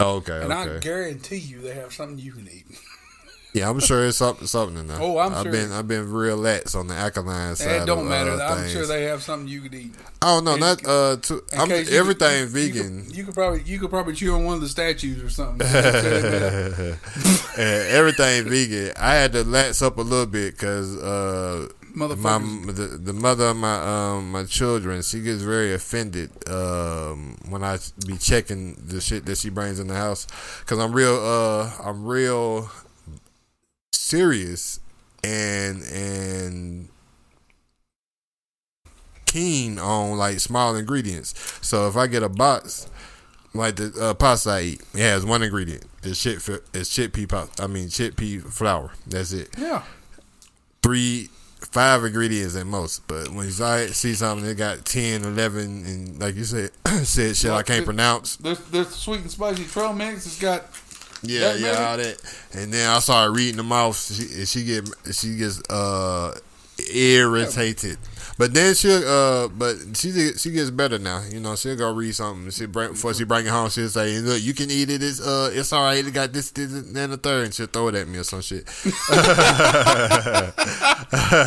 [0.00, 2.66] Okay, And I guarantee you they have something you can eat.
[3.54, 4.96] Yeah, I'm sure it's something something in there.
[4.98, 5.52] Oh, I'm I've sure.
[5.52, 7.82] been I've been real lax on the alkaline side.
[7.82, 8.30] it don't of, matter.
[8.30, 8.72] Uh, I'm things.
[8.72, 9.94] sure they have something you could eat.
[10.22, 11.16] Oh no, not uh.
[11.16, 12.98] To, I'm everything could- vegan.
[12.98, 15.28] You could, you could probably you could probably chew on one of the statues or
[15.28, 15.66] something.
[17.58, 18.92] everything vegan.
[18.98, 23.56] I had to lax up a little bit because uh, my the, the mother of
[23.56, 29.26] my um my children, she gets very offended um when I be checking the shit
[29.26, 30.26] that she brings in the house
[30.60, 32.70] because I'm real uh I'm real
[34.12, 34.78] serious
[35.24, 36.88] and and
[39.26, 41.32] keen on like small ingredients.
[41.62, 42.88] So if I get a box
[43.54, 45.84] like the uh, pasta I eat, it has one ingredient.
[46.02, 46.42] It's shit.
[46.42, 47.62] fi- It's chickpea pasta.
[47.62, 48.92] I mean chickpea flour.
[49.06, 49.48] That's it.
[49.56, 49.82] yeah.
[50.82, 51.28] Three,
[51.60, 53.06] five ingredients at most.
[53.06, 56.70] But when you see something that got 10, 11, and like you said,
[57.04, 58.36] said shit I can't the- pronounce.
[58.36, 60.64] This this sweet and spicy trail mix has got
[61.22, 62.18] Yeah, That yeah, all that.
[62.54, 63.96] And then I started reading them off.
[64.00, 66.36] She, and she get she gets uh
[66.92, 67.98] irritated.
[68.42, 71.22] But then she'll uh but she she gets better now.
[71.30, 72.50] You know, she'll go read something.
[72.50, 75.20] She bring before she bring it home, she'll say, Look, you can eat it, it's
[75.24, 77.86] uh it's all right, it got this, this, and then the third and she'll throw
[77.86, 78.68] it at me or some shit.
[78.82, 78.92] here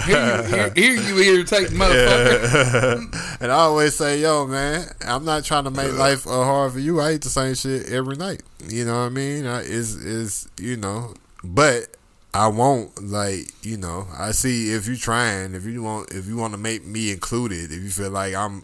[0.07, 3.39] you, here, here you irritate motherfucker.
[3.41, 6.79] and I always say, yo, man, I'm not trying to make life uh, hard for
[6.79, 7.01] you.
[7.01, 8.41] I eat the same shit every night.
[8.69, 9.45] You know what I mean?
[9.45, 11.87] I, is is you know, but
[12.35, 14.07] I won't like you know.
[14.17, 17.71] I see if you're trying, if you want, if you want to make me included,
[17.71, 18.63] if you feel like I'm,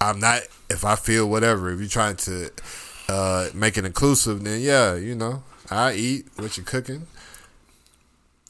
[0.00, 0.42] I'm not.
[0.68, 2.50] If I feel whatever, if you're trying to
[3.08, 7.06] uh, make it inclusive, then yeah, you know, I eat what you're cooking.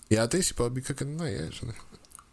[0.09, 1.75] Yeah, I think she's probably be cooking tonight, actually.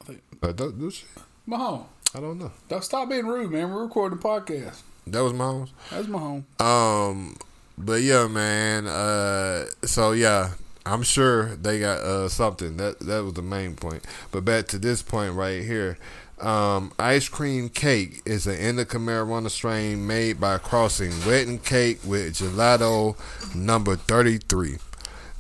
[0.02, 0.22] I think.
[0.42, 1.04] Uh, do, do she?
[1.46, 2.54] Mahone, I don't know.
[2.70, 3.70] don't stop being rude, man.
[3.70, 4.82] We're recording a podcast.
[5.08, 5.74] That was mom's.
[5.92, 6.46] That's Mahone.
[6.58, 7.36] Um,
[7.78, 8.88] but yeah, man.
[8.88, 10.52] Uh, so yeah,
[10.86, 12.78] I'm sure they got uh something.
[12.78, 14.06] That that was the main point.
[14.32, 15.98] But back to this point right here.
[16.40, 22.36] Um, ice cream cake is an indica marijuana strain made by crossing wedding cake with
[22.36, 23.18] gelato
[23.54, 24.78] number 33.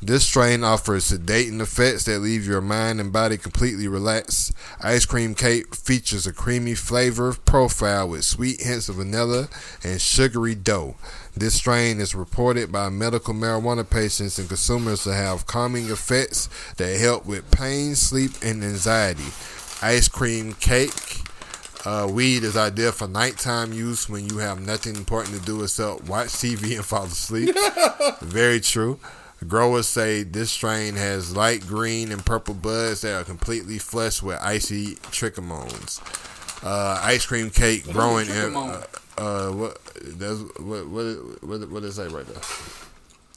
[0.01, 4.53] This strain offers sedating effects that leave your mind and body completely relaxed.
[4.79, 9.49] Ice cream cake features a creamy flavor profile with sweet hints of vanilla
[9.83, 10.95] and sugary dough.
[11.35, 16.99] This strain is reported by medical marijuana patients and consumers to have calming effects that
[16.99, 19.31] help with pain, sleep, and anxiety.
[19.81, 21.21] Ice cream cake.
[21.85, 26.03] Uh, weed is ideal for nighttime use when you have nothing important to do except
[26.09, 27.55] watch TV and fall asleep.
[28.21, 28.99] Very true.
[29.47, 34.37] Growers say this strain has light green and purple buds that are completely flushed with
[34.41, 36.01] icy trichomones.
[36.61, 38.83] Uh, ice cream cake growing in uh,
[39.19, 39.77] uh, what
[40.17, 42.41] that's what what what what does it say right there?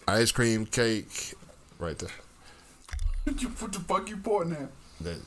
[0.08, 1.34] Ice cream cake,
[1.78, 2.10] right there.
[3.24, 4.68] What what the fuck you pointing at?
[5.00, 5.18] That,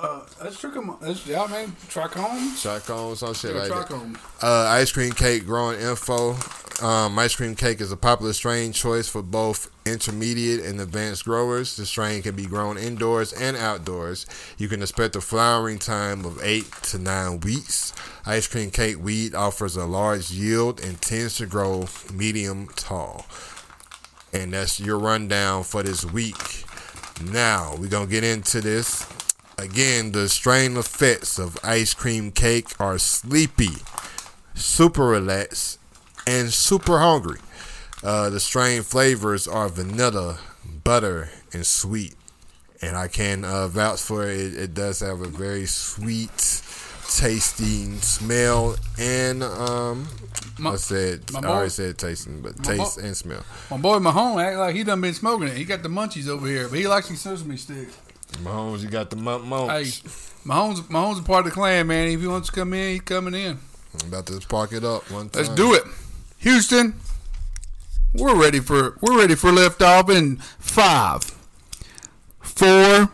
[0.00, 0.98] Uh, that's trichom.
[1.00, 1.72] That's yeah, man.
[1.88, 2.62] Trichome.
[2.62, 3.88] Chacon, some shit Yeah, like that.
[3.88, 4.16] trichome.
[4.42, 6.36] Uh, ice cream cake growing info.
[6.80, 11.74] Um, ice cream cake is a popular strain choice for both intermediate and advanced growers.
[11.74, 14.26] The strain can be grown indoors and outdoors.
[14.58, 17.92] You can expect a flowering time of eight to nine weeks.
[18.24, 23.26] Ice cream cake weed offers a large yield and tends to grow medium tall.
[24.32, 26.62] And that's your rundown for this week.
[27.20, 29.04] Now we're gonna get into this.
[29.58, 33.76] Again, the strain effects of ice cream cake are sleepy,
[34.54, 35.78] super relaxed,
[36.26, 37.40] and super hungry.
[38.02, 40.38] Uh, the strain flavors are vanilla,
[40.84, 42.14] butter, and sweet.
[42.80, 44.54] And I can uh, vouch for it.
[44.54, 46.62] It does have a very sweet,
[47.10, 50.06] tasting smell and um,
[50.58, 53.42] My- I said my I already said tasting, but taste boy- and smell.
[53.70, 55.56] My boy Mahone act like he done been smoking it.
[55.56, 57.96] He got the munchies over here, but he likes these sesame sticks.
[58.36, 59.70] Mahomes, you got the month month.
[59.70, 59.84] Hey,
[60.48, 62.08] Mahomes, Mahomes a part of the clan, man.
[62.08, 63.58] If he wants to come in, he's coming in.
[64.00, 65.42] I'm about to park it up one time.
[65.42, 65.82] Let's do it,
[66.38, 66.94] Houston.
[68.14, 71.22] We're ready for we're ready for liftoff in five,
[72.40, 73.10] four,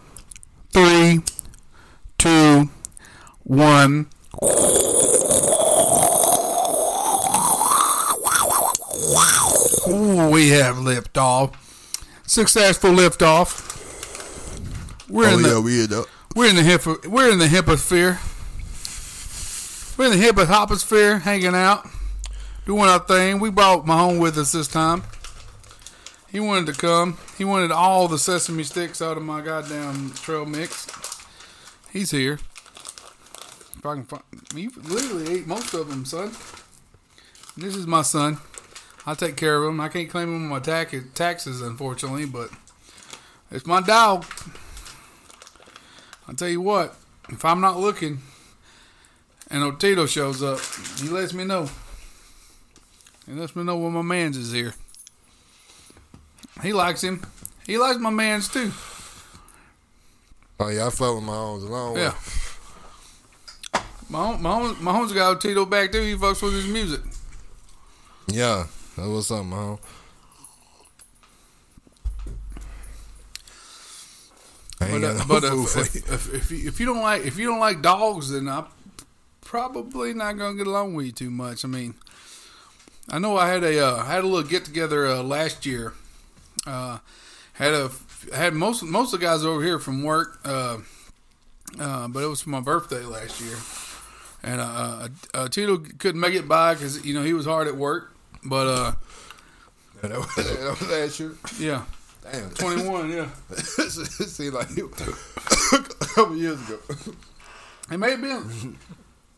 [0.72, 1.20] three,
[2.18, 2.70] two,
[3.42, 4.08] one.
[9.86, 11.54] Ooh, we have liftoff.
[12.26, 13.73] Successful liftoff.
[15.08, 16.06] We're Oh in the yeah, we in up.
[16.34, 18.18] we're in the hip we're in the hipposphere.
[19.96, 21.86] We're in the hip hopposphere, hanging out,
[22.66, 23.38] doing our thing.
[23.38, 25.04] We brought Mahone with us this time.
[26.32, 27.16] He wanted to come.
[27.38, 30.88] He wanted all the sesame sticks out of my goddamn trail mix.
[31.92, 32.40] He's here.
[33.76, 36.32] If I can find, you literally ate most of them, son.
[37.56, 38.38] This is my son.
[39.06, 39.80] I take care of him.
[39.80, 42.48] I can't claim him on my tax- taxes, unfortunately, but
[43.52, 44.24] it's my dog.
[46.28, 46.94] I'll tell you what,
[47.28, 48.20] if I'm not looking
[49.50, 50.60] and Otito shows up,
[51.00, 51.68] he lets me know.
[53.26, 54.74] He lets me know when my man's is here.
[56.62, 57.24] He likes him.
[57.66, 58.72] He likes my man's too.
[60.60, 62.02] Oh yeah, I fuck with Mahomes a long way.
[62.02, 62.14] Yeah.
[64.08, 66.02] my Mahomes, Mahomes got Otito back too.
[66.02, 67.00] He fucks with his music.
[68.28, 68.66] Yeah,
[68.96, 69.78] that was something, Mahomes.
[69.80, 70.03] I
[75.00, 76.14] But, uh, but if, if, you.
[76.14, 78.66] if, if, you, if you don't like if you don't like dogs, then I'm
[79.40, 81.64] probably not gonna get along with you too much.
[81.64, 81.94] I mean,
[83.08, 85.92] I know I had a uh, I had a little get together uh, last year.
[86.66, 86.98] Uh,
[87.54, 87.90] had a
[88.32, 90.78] had most most of the guys over here from work, uh,
[91.78, 93.56] uh, but it was for my birthday last year,
[94.42, 97.68] and uh, uh, uh, Tito couldn't make it by because you know he was hard
[97.68, 98.14] at work.
[98.44, 98.92] But uh,
[100.02, 101.34] that was last year.
[101.58, 101.84] yeah,
[102.30, 103.28] Damn, twenty one, yeah.
[103.50, 104.84] it seemed like it
[105.72, 106.78] a couple years ago.
[107.90, 108.78] It may have been.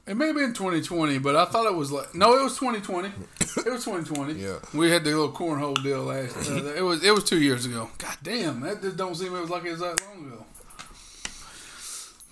[0.07, 3.09] It may have been 2020, but I thought it was like no, it was 2020.
[3.09, 4.35] It was 2020.
[4.35, 4.59] Yeah.
[4.73, 6.49] we had the little cornhole deal last.
[6.49, 7.91] Uh, it was it was two years ago.
[7.99, 10.45] God damn, that just don't seem it was like it was that long ago.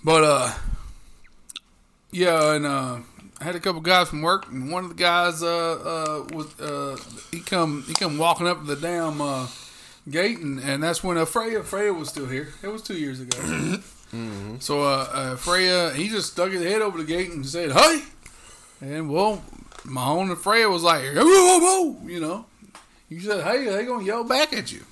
[0.04, 0.52] But uh,
[2.12, 2.98] yeah, and uh,
[3.40, 6.60] I had a couple guys from work, and one of the guys uh uh was
[6.60, 6.96] uh
[7.32, 9.48] he come he come walking up the damn uh
[10.10, 12.48] gate, and, and that's when uh, Freya Freya was still here.
[12.62, 13.78] It was two years ago.
[14.60, 18.02] So uh, uh, Freya, he just stuck his head over the gate and said, "Hey!"
[18.80, 19.42] And well,
[19.84, 22.46] Mahone and Freya was like, "Whoa, whoa, whoa!" You know,
[23.08, 24.84] you said, "Hey," they gonna yell back at you,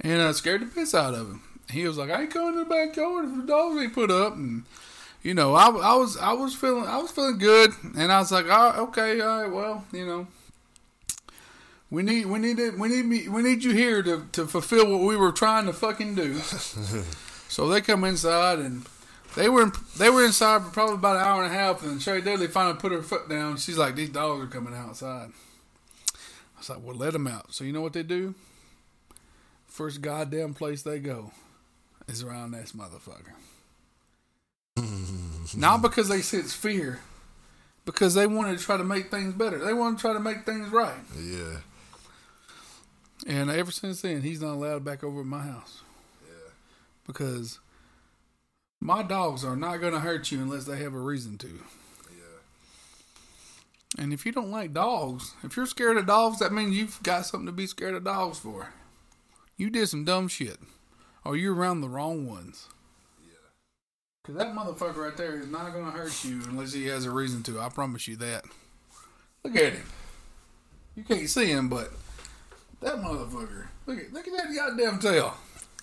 [0.00, 1.42] and uh, scared the piss out of him.
[1.70, 4.34] He was like, "I ain't going to the backyard if the dogs ain't put up."
[4.36, 4.62] And
[5.24, 8.30] you know, I, I was I was feeling I was feeling good, and I was
[8.30, 10.28] like, "All right, okay, all right, well, you know."
[11.90, 14.90] We need, we need it, we need me, we need you here to, to fulfill
[14.90, 16.40] what we were trying to fucking do.
[17.50, 18.86] So they come inside and
[19.34, 22.00] they were in, they were inside for probably about an hour and a half, and
[22.00, 23.56] Sherry Dudley finally put her foot down.
[23.56, 25.30] She's like, "These dogs are coming outside."
[26.14, 28.36] I was like, "Well, let them out." So you know what they do?
[29.66, 31.32] First goddamn place they go
[32.06, 33.34] is around this motherfucker.
[35.56, 37.00] Not because they sense fear,
[37.84, 39.58] because they wanted to try to make things better.
[39.58, 41.00] They want to try to make things right.
[41.20, 41.56] Yeah,
[43.26, 45.82] And ever since then, he's not allowed back over at my house.
[47.06, 47.58] Because
[48.80, 51.60] my dogs are not going to hurt you unless they have a reason to.
[53.98, 57.26] And if you don't like dogs, if you're scared of dogs, that means you've got
[57.26, 58.68] something to be scared of dogs for.
[59.56, 60.58] You did some dumb shit.
[61.24, 62.68] Or you're around the wrong ones.
[63.22, 63.34] Yeah.
[64.22, 67.10] Because that motherfucker right there is not going to hurt you unless he has a
[67.10, 67.60] reason to.
[67.60, 68.44] I promise you that.
[69.44, 69.86] Look at him.
[70.94, 71.92] You can't see him, but
[72.80, 73.66] that motherfucker.
[73.86, 75.34] Look at look at that goddamn tail.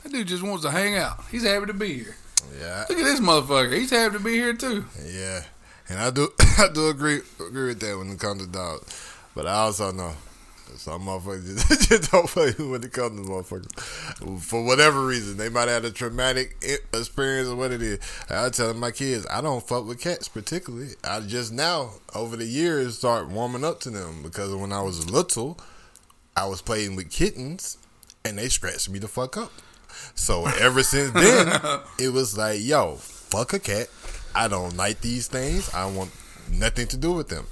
[0.03, 1.23] That dude just wants to hang out.
[1.31, 2.15] He's happy to be here.
[2.59, 3.77] yeah, Look at this motherfucker.
[3.77, 4.85] He's happy to be here too.
[5.05, 5.43] yeah.
[5.89, 9.13] And I do, I do agree agree with that when it comes to dogs.
[9.35, 10.13] But I also know
[10.75, 14.41] some motherfuckers just, just don't play when it comes to motherfuckers.
[14.41, 16.57] For whatever reason, they might have a traumatic
[16.93, 17.99] experience or what it is.
[18.29, 20.89] I tell my kids, I don't fuck with cats particularly.
[21.03, 25.09] I just now, over the years, start warming up to them because when I was
[25.09, 25.57] little,
[26.37, 27.79] I was playing with kittens
[28.23, 29.51] and they scratched me the fuck up.
[30.13, 31.51] So ever since then,
[31.99, 33.87] it was like, yo, fuck a cat.
[34.35, 35.73] I don't like these things.
[35.73, 36.11] I want
[36.51, 37.47] nothing to do with them.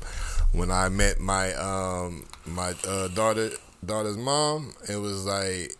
[0.51, 3.49] When I met my um my uh, daughter
[3.83, 5.73] daughter's mom, it was like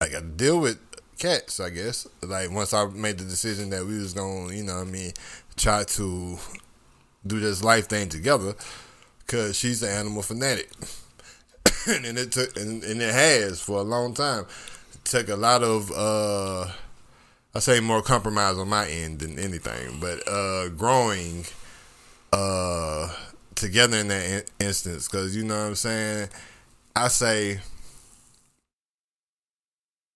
[0.00, 0.80] I got to deal with
[1.16, 1.60] cats.
[1.60, 4.88] I guess like once I made the decision that we was gonna, you know, what
[4.88, 5.12] I mean,
[5.56, 6.38] try to
[7.24, 8.54] do this life thing together,
[9.28, 10.70] cause she's an animal fanatic,
[12.04, 14.44] and it took and, and it has for a long time.
[14.94, 16.70] It took a lot of uh
[17.54, 21.44] I say more compromise on my end than anything, but uh growing
[22.32, 23.14] uh
[23.54, 26.28] together in that in- instance because you know what I'm saying.
[26.94, 27.60] I say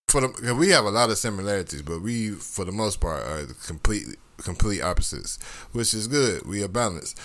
[0.08, 3.44] for the we have a lot of similarities, but we for the most part are
[3.44, 4.04] the complete
[4.38, 5.38] complete opposites,
[5.72, 6.46] which is good.
[6.46, 7.18] We are balanced.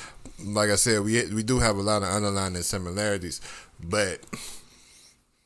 [0.44, 3.42] Like I said, we we do have a lot of underlying similarities,
[3.90, 4.20] but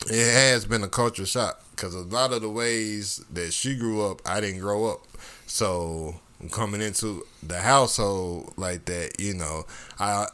[0.07, 4.05] it has been a culture shock because a lot of the ways that she grew
[4.09, 5.05] up, I didn't grow up.
[5.45, 6.15] So
[6.51, 9.65] coming into the household like that, you know,
[9.99, 10.27] I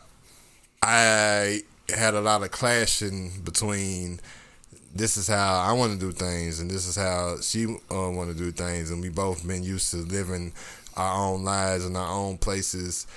[0.82, 4.20] I had a lot of clashing between
[4.94, 8.30] this is how I want to do things and this is how she uh, want
[8.30, 10.54] to do things, and we both been used to living
[10.96, 13.08] our own lives in our own places.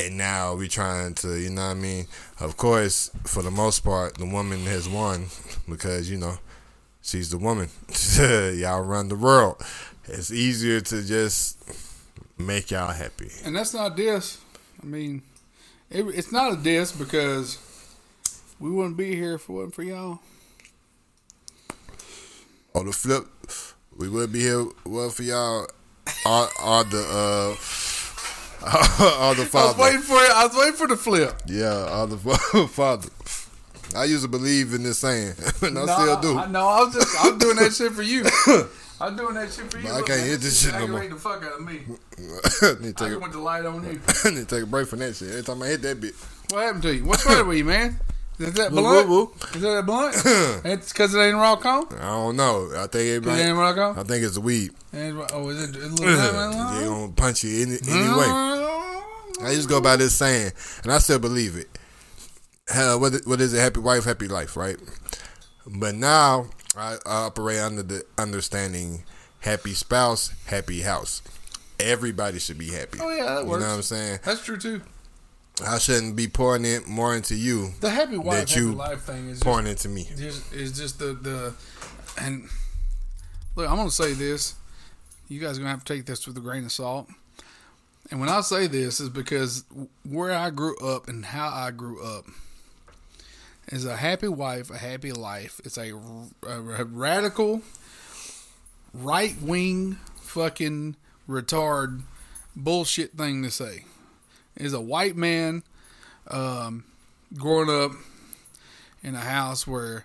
[0.00, 2.06] And now we're trying to, you know what I mean?
[2.40, 5.26] Of course, for the most part, the woman has won
[5.68, 6.38] because, you know,
[7.02, 7.68] she's the woman.
[8.18, 9.62] y'all run the world.
[10.06, 11.58] It's easier to just
[12.38, 13.30] make y'all happy.
[13.44, 14.38] And that's not this.
[14.82, 15.20] I mean,
[15.90, 17.58] it, it's not a diss because
[18.58, 20.20] we wouldn't be here if it wasn't for y'all.
[22.74, 23.26] On the flip,
[23.94, 25.66] we would be here well for y'all.
[26.24, 27.54] All, all the uh,
[29.18, 29.58] all the father.
[29.64, 30.30] I was waiting for it.
[30.32, 31.34] I was waiting for the flip.
[31.46, 33.08] yeah, all the fa- father.
[33.96, 36.38] I used to believe in this saying, and I no, still do.
[36.38, 38.24] I, no, I'm just I'm doing that shit for you.
[39.00, 39.84] I'm doing that shit for you.
[39.84, 41.72] But I Look, can't hit this shit no aggravating the fuck out of me.
[41.72, 41.86] need,
[42.18, 43.92] to I take just a, want the light on you.
[44.30, 45.30] need to take a break from that shit.
[45.30, 46.14] Every time I hit that bit,
[46.50, 47.04] What happened to you?
[47.06, 47.98] What's wrong with you, man?
[48.40, 49.08] Is that Woo, blunt?
[49.08, 49.32] woo, woo.
[49.54, 50.14] Is that a blunt?
[50.64, 51.86] it's because it ain't raw cone.
[52.00, 52.70] I don't know.
[52.74, 53.42] I think It everybody.
[53.42, 53.98] ain't raw cone.
[53.98, 54.70] I think it's weed.
[54.94, 55.76] Oh, is it?
[55.76, 58.26] It They gonna punch you any, anyway.
[59.42, 61.68] I just go by this saying, and I still believe it.
[62.74, 63.58] Uh, what, what is it?
[63.60, 64.76] Happy wife, happy life, right?
[65.66, 69.04] But now I, I operate under the understanding:
[69.40, 71.20] happy spouse, happy house.
[71.78, 72.98] Everybody should be happy.
[73.02, 73.62] Oh yeah, that you works.
[73.62, 74.18] know what I'm saying?
[74.24, 74.82] That's true too.
[75.66, 79.28] I shouldn't be pouring it more into you, The happy wife, That happy life thing
[79.28, 80.08] is just, pouring into me.
[80.16, 81.54] just is just the the
[82.20, 82.48] and
[83.56, 83.68] look.
[83.68, 84.54] I'm gonna say this.
[85.28, 87.08] You guys are gonna have to take this with a grain of salt.
[88.10, 89.64] And when I say this, is because
[90.04, 92.24] where I grew up and how I grew up
[93.70, 95.60] is a happy wife, a happy life.
[95.64, 95.92] It's a,
[96.48, 97.62] a radical,
[98.92, 100.96] right wing, fucking
[101.28, 102.02] retard
[102.56, 103.84] bullshit thing to say.
[104.60, 105.62] Is a white man
[106.28, 106.84] um,
[107.36, 107.92] growing up
[109.02, 110.04] in a house where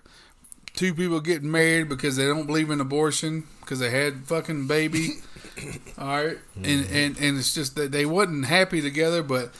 [0.74, 5.14] two people get married because they don't believe in abortion because they had fucking baby.
[5.98, 9.52] All right, and and and it's just that they wasn't happy together, but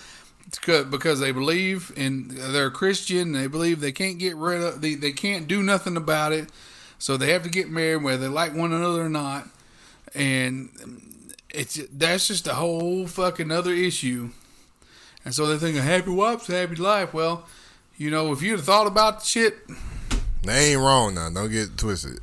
[0.91, 5.13] because they believe and they're Christian, they believe they can't get rid of they they
[5.13, 6.51] can't do nothing about it,
[6.99, 9.49] so they have to get married whether they like one another or not,
[10.15, 10.69] and
[11.51, 14.31] it's that's just a whole fucking other issue.
[15.27, 17.13] And so they think a happy wife's a happy life.
[17.13, 17.45] Well,
[17.99, 19.59] you know, if you'd have thought about the shit,
[20.45, 21.29] They ain't wrong now.
[21.31, 22.21] Don't get twisted.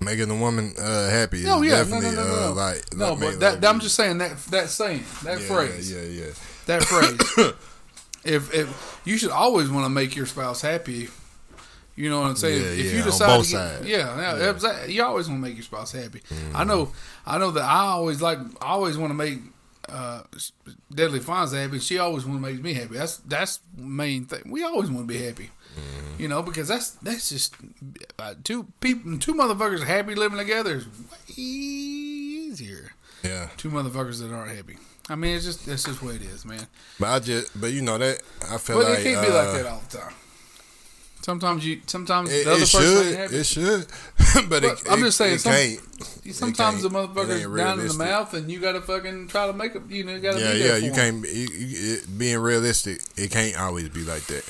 [0.00, 2.48] Making a woman uh, happy is no, yeah, no, no, no, no, no.
[2.48, 5.46] uh, like no, like but that, love I'm just saying that that saying that yeah,
[5.46, 6.32] phrase Yeah, yeah,
[6.66, 7.52] that phrase.
[8.24, 11.08] if if you should always want to make your spouse happy,
[11.96, 12.62] you know what I'm saying.
[12.62, 13.86] Yeah, if yeah, you decide both to get, sides.
[13.86, 16.20] yeah, yeah, you always want to make your spouse happy.
[16.30, 16.68] I Mm-hmm.
[16.68, 16.92] know,
[17.26, 19.38] I know that I always like, I always want to make
[19.88, 20.22] uh,
[20.94, 21.78] Deadly Fonz happy.
[21.78, 22.94] She always want to make me happy.
[22.94, 24.42] That's that's main thing.
[24.46, 25.50] We always want to be happy.
[25.76, 26.22] Mm-hmm.
[26.22, 27.54] You know, because that's that's just
[28.18, 32.92] uh, two people, two motherfuckers happy living together is way easier.
[33.22, 33.48] yeah.
[33.56, 34.78] Two motherfuckers that aren't happy.
[35.08, 36.66] I mean, it's just that's just what it is, man.
[36.98, 38.20] But I just, but you know that
[38.50, 40.12] I feel But like it can't be like uh, that all the time.
[41.26, 43.36] Sometimes you, sometimes It, the other it person should, ain't happy.
[43.36, 43.86] it should,
[44.48, 45.80] but, But it, I'm just saying, it some- can't.
[46.36, 46.88] Sometimes the.
[46.88, 49.82] It motherfucker's down in the mouth, and you gotta fucking try to make it.
[49.88, 51.24] You know, you gotta Yeah, yeah, you can't.
[51.26, 54.44] You, you, it, being realistic, it can't always be like that,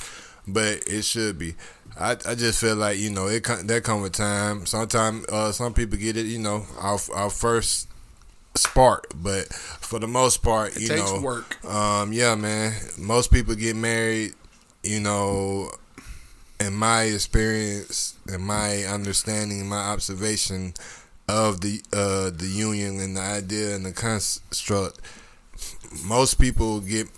[0.47, 1.55] but it should be.
[1.99, 4.67] I, I just feel like you know it that come with time.
[4.67, 7.89] Sometimes uh, some people get it, you know, our our first
[8.55, 11.65] spark, but for the most part, you takes know, work.
[11.65, 12.75] Um, yeah, man.
[12.99, 14.35] Most people get married,
[14.83, 15.71] you know,
[16.61, 20.75] in my experience, in my understanding, my observation
[21.29, 25.01] of the uh, the union and the idea and the construct,
[26.05, 27.09] most people get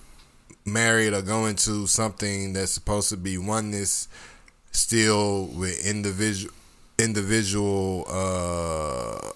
[0.65, 4.09] married or go into something that's supposed to be oneness,
[4.73, 6.53] still with individual
[6.99, 9.31] individual uh,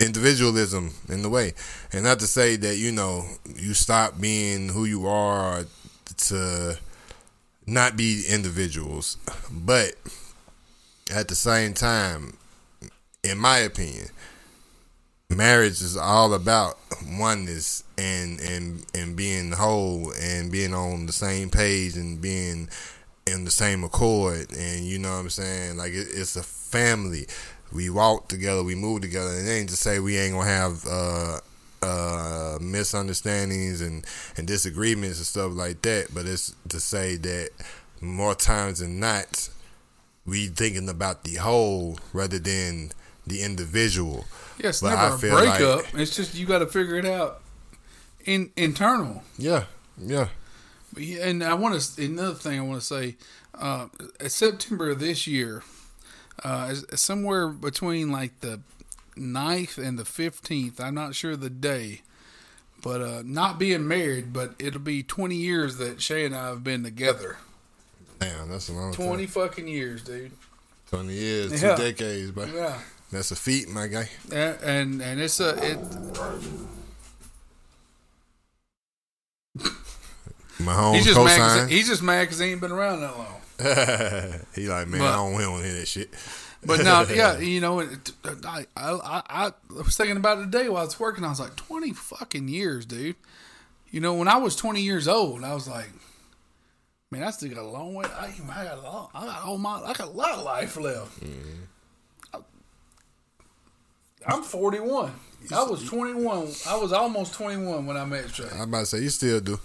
[0.00, 1.52] individualism in the way,
[1.92, 3.24] and not to say that you know
[3.56, 5.64] you stop being who you are
[6.16, 6.78] to
[7.66, 9.16] not be individuals,
[9.50, 9.94] but
[11.14, 12.36] at the same time,
[13.22, 14.08] in my opinion,
[15.28, 21.50] marriage is all about oneness and and and being whole and being on the same
[21.50, 22.68] page and being
[23.26, 24.52] in the same accord.
[24.56, 25.76] And you know what I'm saying?
[25.76, 27.26] Like it, it's a family.
[27.72, 29.30] We walk together we move together.
[29.30, 31.40] And it ain't to say we ain't gonna have uh
[31.82, 34.04] uh misunderstandings and
[34.36, 37.50] and disagreements and stuff like that but it's to say that
[38.00, 39.48] more times than not
[40.24, 42.90] we thinking about the whole rather than
[43.26, 44.24] the individual
[44.58, 45.94] Yeah, it's But never I a feel like- breakup.
[45.94, 47.40] it's just you got to figure it out
[48.24, 49.22] in internal.
[49.38, 49.64] yeah
[49.98, 50.28] yeah
[50.92, 53.16] But yeah, And I want to another thing I want to say.
[53.54, 53.86] Uh,
[54.28, 55.62] September of this year,
[56.44, 58.60] uh, somewhere between like the
[59.16, 60.80] 9th and the fifteenth.
[60.80, 62.02] I'm not sure the day,
[62.82, 64.32] but uh, not being married.
[64.32, 67.36] But it'll be twenty years that Shay and I have been together.
[68.18, 70.32] damn that's a long Twenty time fucking years, dude.
[70.90, 71.74] 20 years Yeah.
[71.74, 72.78] two decades but Yeah.
[73.10, 75.78] that's a feat my guy And and, and it's a it.
[80.60, 81.68] my home He's just mad.
[81.68, 83.32] He's just mad because he ain't been around that long.
[84.54, 86.10] he like, man, But- I don't, we don't hear that shit.
[86.66, 88.12] But now, yeah, you know, it,
[88.44, 91.24] I, I, I, I was thinking about it today while I was working.
[91.24, 93.16] I was like, twenty fucking years, dude.
[93.90, 95.90] You know, when I was twenty years old, I was like,
[97.10, 98.06] man, I still got a long way.
[98.06, 99.10] I, I got a lot.
[99.14, 99.80] I got all my.
[99.80, 101.22] I got a lot of life left.
[102.34, 102.38] I,
[104.26, 105.12] I'm forty one.
[105.54, 106.48] I was twenty one.
[106.66, 108.48] I was almost twenty one when I met Shay.
[108.52, 109.60] I'm about to say, you still do.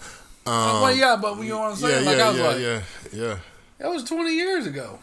[0.45, 2.59] Um, well, yeah, but you know what I'm yeah, like yeah, I was yeah, like,
[2.59, 2.81] yeah,
[3.13, 3.39] yeah.
[3.77, 4.99] that was twenty years ago.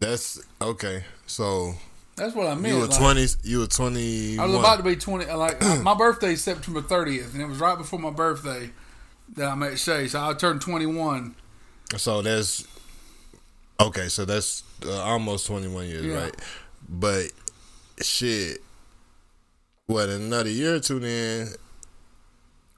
[0.00, 1.04] That's okay.
[1.26, 1.74] So
[2.16, 2.74] That's what I meant.
[2.74, 3.26] you were like- twenty.
[3.44, 4.38] You were twenty.
[4.38, 5.26] I was about to be 20.
[5.32, 8.70] Like, my birthday is September 30th, and it was right before my birthday
[9.36, 10.08] that I met Shay.
[10.08, 11.34] So I turned 21.
[11.96, 12.66] So that's
[13.78, 14.08] okay.
[14.08, 16.22] So that's uh, almost twenty one years, Yeah.
[16.24, 16.36] right?
[16.88, 17.26] But
[18.02, 18.62] shit,
[19.86, 21.48] what another year or two then?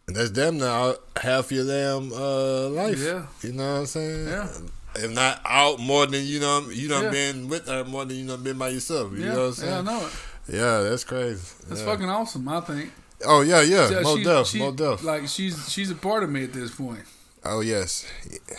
[0.09, 2.99] That's damn now half your damn uh, life.
[2.99, 3.27] Yeah.
[3.43, 4.27] you know what I'm saying.
[4.29, 4.49] Yeah.
[4.95, 7.11] If not out more than you know, you done Yeah.
[7.11, 9.13] been with her more than you done been by yourself.
[9.13, 9.73] You Yeah, know what I'm saying?
[9.73, 10.13] yeah, I know it.
[10.49, 11.41] Yeah, that's crazy.
[11.69, 11.87] That's yeah.
[11.87, 12.93] fucking awesome, I think.
[13.25, 16.73] Oh yeah, yeah, she- deaf, she- Like, she's she's a part of me at this
[16.75, 17.05] point.
[17.45, 18.05] oh yes,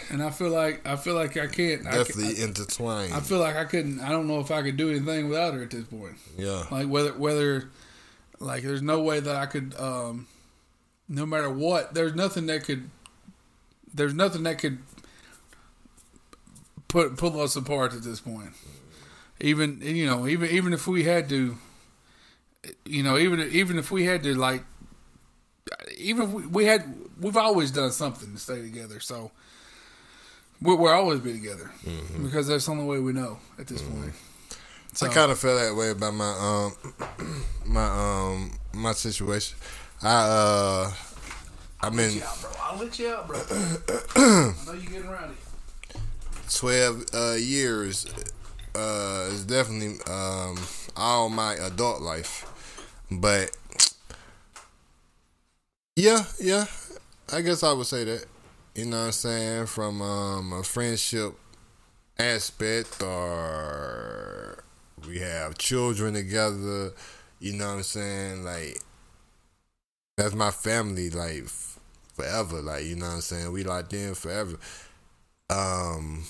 [0.10, 1.86] And I feel like I feel like I can't.
[1.86, 3.14] I, definitely can't- intertwined.
[3.14, 4.00] I, I feel like I couldn't.
[4.00, 6.16] I don't know if I could do anything without her at this point.
[6.38, 7.70] yeah, Like whether whether
[8.40, 10.28] like there's no way that I could um
[11.10, 12.90] no matter what there's nothing that could
[13.94, 14.80] there's nothing that could
[16.94, 18.52] put pull us apart at this point.
[19.42, 21.58] Even you know even even if we had to
[22.86, 24.64] you know even even if we had to like
[25.98, 26.84] even if we, we had
[27.20, 29.32] we've always done something to stay together so
[30.62, 31.72] we'll, we'll always be together
[32.22, 34.14] because that's the only way we know at this point.
[34.94, 39.58] So, I kind of feel that way about my um my um my situation.
[40.04, 40.92] I uh
[41.82, 42.52] I've been Yeah, bro.
[42.62, 43.38] I'll let you out, bro.
[44.16, 45.34] I know you're getting rowdy.
[46.56, 48.06] Twelve uh, years.
[48.76, 50.58] Uh, it's definitely um
[50.96, 52.46] all my adult life,
[53.12, 53.52] but
[55.96, 56.66] yeah, yeah,
[57.32, 58.26] I guess I would say that.
[58.76, 59.66] You know what I'm saying?
[59.68, 61.36] From um, a friendship
[62.18, 64.64] aspect, or
[65.08, 66.94] we have children together.
[67.40, 68.44] You know what I'm saying?
[68.44, 68.80] Like
[70.18, 71.10] that's my family.
[71.10, 71.46] Like
[72.16, 72.62] forever.
[72.62, 73.52] Like you know what I'm saying?
[73.52, 74.58] We locked in forever.
[75.50, 76.24] Um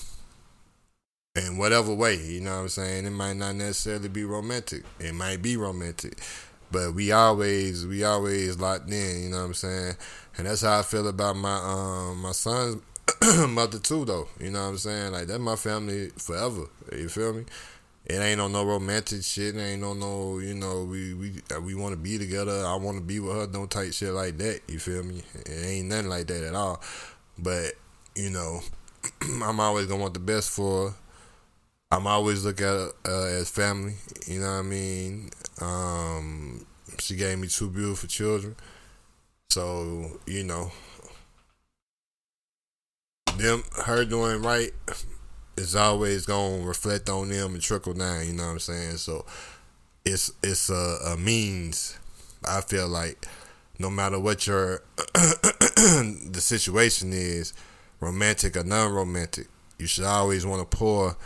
[1.36, 3.06] in whatever way, you know what I'm saying?
[3.06, 4.84] It might not necessarily be romantic.
[5.00, 6.18] It might be romantic.
[6.70, 9.96] But we always we always locked in, you know what I'm saying?
[10.38, 12.82] And that's how I feel about my um my son's
[13.48, 14.28] mother too though.
[14.38, 15.12] You know what I'm saying?
[15.12, 16.66] Like that's my family forever.
[16.92, 17.44] You feel me?
[18.06, 19.56] It ain't on no romantic shit.
[19.56, 22.64] It ain't on no, you know, we we uh, we want to be together.
[22.64, 23.48] I want to be with her.
[23.48, 24.60] No type shit like that.
[24.68, 25.22] You feel me?
[25.46, 26.80] It ain't nothing like that at all.
[27.38, 27.72] But
[28.14, 28.60] you know,
[29.42, 30.94] I'm always gonna want the best for her.
[31.94, 32.66] I'm always look at
[33.06, 33.94] uh, as family.
[34.26, 35.30] You know what I mean?
[35.60, 36.66] Um,
[36.98, 38.56] she gave me two beautiful children,
[39.50, 40.72] so you know,
[43.36, 44.72] them her doing right
[45.56, 48.26] is always gonna reflect on them and trickle down.
[48.26, 48.96] You know what I'm saying?
[48.96, 49.24] So
[50.04, 51.96] it's it's a, a means.
[52.44, 53.24] I feel like
[53.78, 57.54] no matter what your the situation is,
[58.00, 59.46] romantic or non-romantic,
[59.78, 61.16] you should always want to pour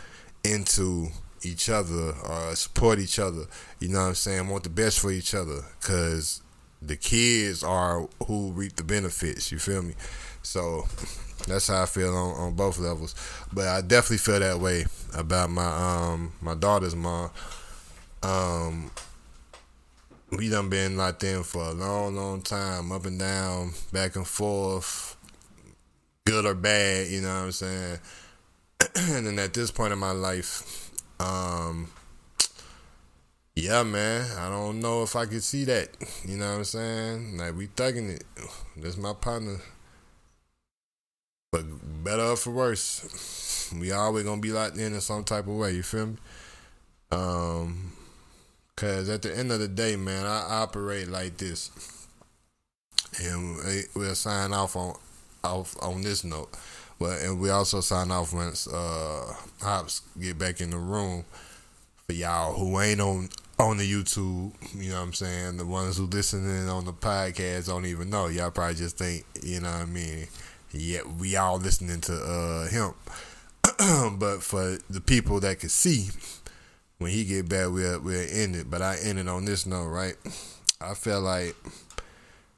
[0.43, 1.07] into
[1.43, 3.45] each other or support each other.
[3.79, 4.47] You know what I'm saying?
[4.47, 6.41] Want the best for each other because
[6.81, 9.51] the kids are who reap the benefits.
[9.51, 9.93] You feel me?
[10.41, 10.85] So
[11.47, 13.15] that's how I feel on, on both levels.
[13.51, 14.85] But I definitely feel that way
[15.15, 17.31] about my um my daughter's mom.
[18.23, 18.91] Um
[20.31, 24.27] we done been locked in for a long, long time, up and down, back and
[24.27, 25.17] forth,
[26.25, 27.97] good or bad, you know what I'm saying?
[28.95, 31.89] and then at this point in my life, um,
[33.55, 35.89] yeah, man, I don't know if I could see that.
[36.25, 37.37] You know what I'm saying?
[37.37, 38.23] Like we thugging it.
[38.77, 39.57] That's my partner.
[41.51, 41.65] But
[42.03, 45.73] better or for worse, we always gonna be locked in in some type of way.
[45.73, 46.17] You feel me?
[47.11, 47.91] Um,
[48.75, 51.71] cause at the end of the day, man, I operate like this,
[53.21, 53.57] and
[53.95, 54.93] we'll sign off on
[55.43, 56.55] off on this note.
[56.99, 61.23] But and we also sign off once uh Hops get back in the room
[62.05, 65.57] for y'all who ain't on on the YouTube, you know what I'm saying?
[65.57, 68.27] The ones who listening on the podcast don't even know.
[68.27, 70.27] Y'all probably just think, you know what I mean?
[70.71, 72.93] Yeah, we all listening to uh him.
[74.19, 76.09] but for the people that can see,
[76.99, 78.69] when he get back, we'll we'll end it.
[78.69, 80.15] But I end it on this note, right?
[80.81, 81.55] I feel like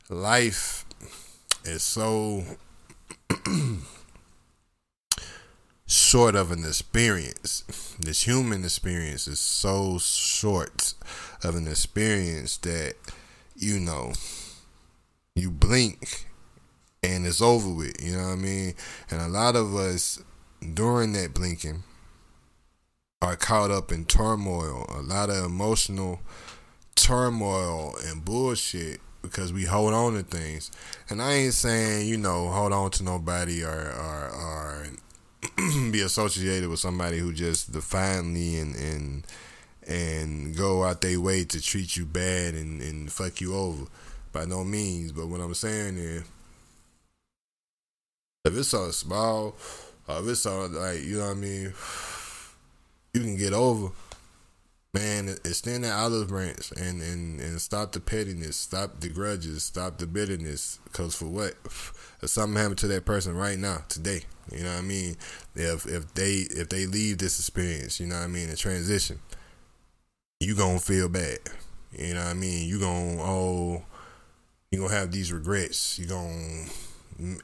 [0.09, 0.85] life
[1.63, 2.43] is so
[5.91, 7.63] short of an experience.
[7.99, 10.93] This human experience is so short
[11.43, 12.95] of an experience that,
[13.55, 14.13] you know,
[15.35, 16.27] you blink
[17.03, 18.01] and it's over with.
[18.01, 18.73] You know what I mean?
[19.09, 20.21] And a lot of us
[20.73, 21.83] during that blinking
[23.21, 26.21] are caught up in turmoil, a lot of emotional
[26.95, 30.71] turmoil and bullshit because we hold on to things.
[31.09, 34.87] And I ain't saying, you know, hold on to nobody or or, or
[35.91, 39.23] be associated with somebody who just defiantly and and
[39.87, 43.85] and go out their way to treat you bad and, and fuck you over.
[44.31, 45.11] By no means.
[45.11, 46.23] But what I'm saying is
[48.45, 49.55] if it's so small
[50.07, 51.73] or if it's so like, you know what I mean,
[53.13, 53.91] you can get over.
[54.93, 59.97] Man, extend that olive branch and, and, and stop the pettiness, stop the grudges, stop
[59.97, 60.79] the bitterness.
[60.91, 61.53] Cause for what?
[61.63, 65.15] If something happened to that person right now, today, you know what I mean?
[65.55, 69.19] If if they if they leave this experience, you know what I mean, a transition,
[70.41, 71.39] you gonna feel bad.
[71.97, 72.67] You know what I mean?
[72.67, 73.85] You gonna oh,
[74.71, 75.99] you gonna have these regrets.
[75.99, 76.65] You gonna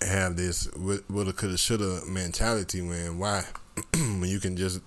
[0.02, 3.46] have this woulda coulda shoulda mentality when why
[3.94, 4.82] when you can just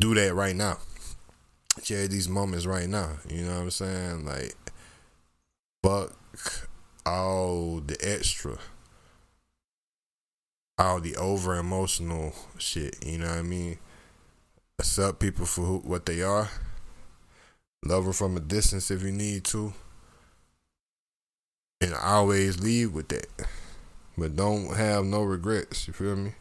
[0.00, 0.78] do that right now.
[1.82, 3.10] Share these moments right now.
[3.28, 4.24] You know what I'm saying?
[4.24, 4.56] Like
[5.82, 6.16] fuck
[7.04, 8.58] all the extra
[10.78, 12.96] all the over emotional shit.
[13.04, 13.78] You know what I mean?
[14.78, 16.50] Accept people for who, what they are.
[17.84, 19.72] Love them from a distance if you need to.
[21.80, 23.26] And always leave with that.
[24.18, 25.86] But don't have no regrets.
[25.86, 26.32] You feel me?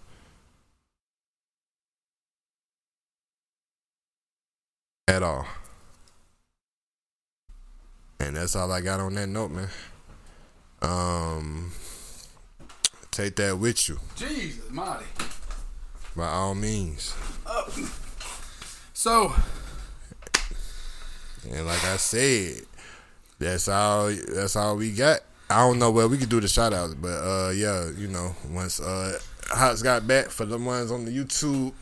[5.07, 5.45] At all.
[8.19, 9.69] And that's all I got on that note, man.
[10.81, 11.71] Um,
[13.15, 13.97] Take that with you.
[14.17, 15.05] Jesus, mighty.
[16.17, 17.15] By all means.
[17.45, 17.63] Uh,
[18.93, 19.33] so.
[21.49, 22.63] And like I said,
[23.39, 24.07] that's all.
[24.07, 25.21] That's all we got.
[25.49, 28.35] I don't know where we could do the shout outs, but uh, yeah, you know,
[28.49, 29.17] once uh,
[29.47, 31.73] Hots got back for the ones on the YouTube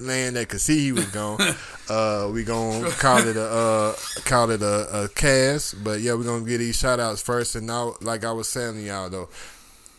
[0.00, 1.40] land that could see he was gone.
[1.88, 3.92] uh, we gonna call it a uh,
[4.24, 7.56] call it a, a cast, but yeah, we gonna get these shout outs first.
[7.56, 9.28] And now, like I was saying to y'all though,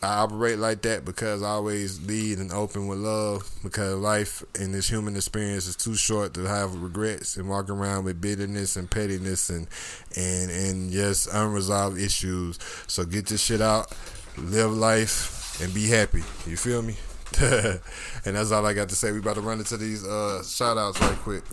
[0.02, 4.72] I operate like that because I always lead and open with love because life in
[4.72, 8.90] this human experience is too short to have regrets and walk around with bitterness and
[8.90, 9.68] pettiness and
[10.16, 12.60] and and just unresolved issues.
[12.88, 13.94] So get this shit out,
[14.38, 16.24] live life, and be happy.
[16.48, 16.96] You feel me?
[18.26, 19.12] and that's all I got to say.
[19.12, 21.44] We about to run into these uh, shout outs right quick.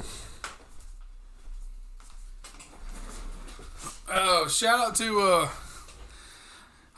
[4.09, 5.49] Oh, shout out to uh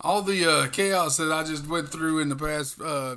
[0.01, 3.17] all the uh, chaos that I just went through in the past uh,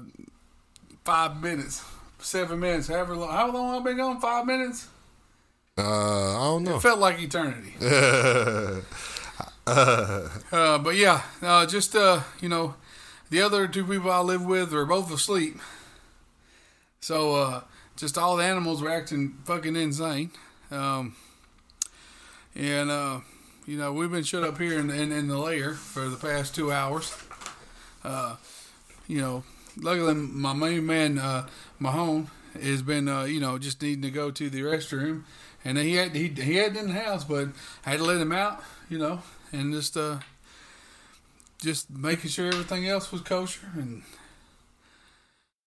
[1.04, 1.84] five minutes,
[2.20, 3.32] seven minutes, however long.
[3.32, 4.20] How long I've been gone?
[4.20, 4.88] Five minutes.
[5.78, 6.78] Uh, I don't know.
[6.78, 7.74] It felt like eternity.
[9.68, 12.76] uh, but yeah, uh, just uh, you know,
[13.32, 15.58] the other two people I live with are both asleep.
[17.00, 17.62] So uh,
[17.96, 20.32] just all the animals were acting fucking insane.
[20.70, 21.16] Um,
[22.54, 23.22] and uh,
[23.66, 26.54] you know we've been shut up here in, in, in the lair for the past
[26.54, 27.16] two hours.
[28.04, 28.36] Uh,
[29.08, 29.44] you know,
[29.78, 31.48] luckily my main man uh,
[31.80, 32.30] Mahone
[32.62, 35.24] has been uh, you know just needing to go to the restroom,
[35.64, 37.48] and he had he he had in the house, but
[37.86, 38.62] I had to let him out.
[38.90, 39.22] You know,
[39.54, 40.20] and just uh
[41.62, 44.04] just making sure everything else was kosher and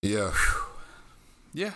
[0.02, 0.32] Yeah.
[1.52, 1.72] yeah.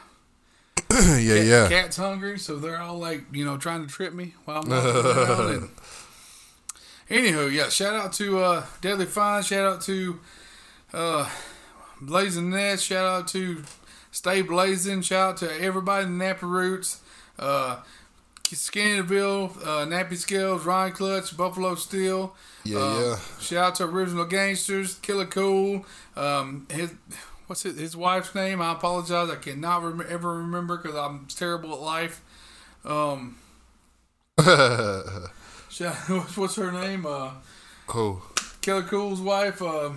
[0.90, 1.68] yeah, Cat- yeah.
[1.68, 5.70] Cat's hungry, so they're all like, you know, trying to trip me while I'm around.
[7.10, 7.24] And...
[7.24, 9.42] Anywho, yeah, shout out to uh, Deadly Fine.
[9.42, 10.20] Shout out to
[10.92, 11.30] uh,
[12.02, 12.84] Blazing Nest.
[12.84, 13.62] Shout out to
[14.10, 15.00] Stay Blazing.
[15.02, 17.00] Shout out to everybody in Nappy Roots.
[17.38, 17.78] Uh,
[18.56, 22.34] Skinny DeVille, uh, Nappy Scales, Ryan Clutch, Buffalo Steel.
[22.64, 23.16] Yeah, Uh, yeah.
[23.40, 25.84] Shout out to Original Gangsters, Killer Cool.
[26.16, 26.92] Um, his
[27.46, 28.60] what's it, his wife's name?
[28.60, 29.30] I apologize.
[29.30, 32.20] I cannot rem- ever remember because I'm terrible at life.
[32.84, 33.36] Um,
[35.70, 37.06] shout, what's, what's her name?
[37.06, 37.30] Uh,
[37.88, 38.20] Who?
[38.60, 39.62] Killer Cool's wife.
[39.62, 39.90] Uh,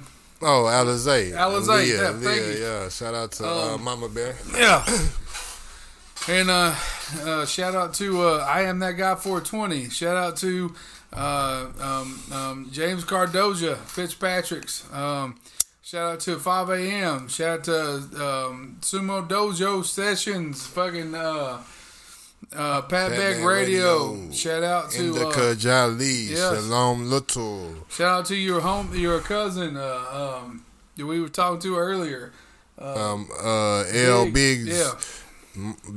[0.44, 1.34] Oh, Alizé.
[1.34, 2.90] Alizé, Leah, yeah, Leah, yeah.
[2.90, 4.36] Shout out to uh, Um, Mama Bear.
[4.57, 4.84] yeah.
[6.30, 6.76] And uh,
[7.23, 9.89] uh, shout out to uh, I am that guy 420.
[9.89, 10.73] Shout out to
[11.14, 14.88] uh, um, um, James Cardoja Fitzpatrick's.
[14.93, 15.39] Um,
[15.81, 17.27] shout out to 5 a.m.
[17.27, 17.73] Shout out to
[18.23, 20.65] um, Sumo Dojo Sessions.
[20.68, 21.64] Fucking uh,
[22.56, 24.14] uh, Pat Beck Radio.
[24.14, 24.31] Radio.
[24.31, 26.06] Shout out to Indica uh, Jali.
[26.30, 26.53] yes.
[26.56, 27.76] Shalom Little.
[27.89, 30.65] shout out to your home your cousin uh, um,
[30.98, 32.31] that we were talking to earlier.
[32.77, 34.80] Um, uh, L Big, Biggs.
[34.80, 34.91] Yeah.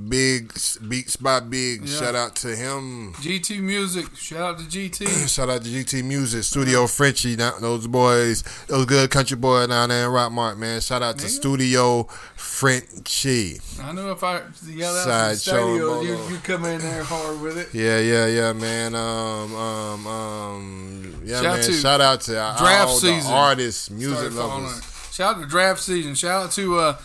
[0.09, 0.52] Big
[0.89, 1.82] Beats by Big.
[1.82, 1.98] Yeah.
[1.98, 3.12] Shout out to him.
[3.14, 4.06] GT Music.
[4.16, 5.28] Shout out to GT.
[5.35, 10.06] Shout out to GT Music, Studio Frenchie, those boys, those good country boys down there
[10.06, 10.81] in Rockmart, man.
[10.81, 11.31] Shout out to Nigga.
[11.31, 12.02] Studio
[12.36, 13.60] Frenchie.
[13.81, 17.40] I know if I yelled out Side the studio, you you come in there hard
[17.40, 17.68] with it.
[17.72, 18.94] Yeah, yeah, yeah, man.
[18.94, 21.64] Um, um, um, yeah, Shout man.
[21.64, 23.31] to Shout out to Draft all season.
[23.31, 24.82] the artists, music lovers.
[25.12, 26.16] Shout out to draft season.
[26.16, 26.97] Shout out to uh,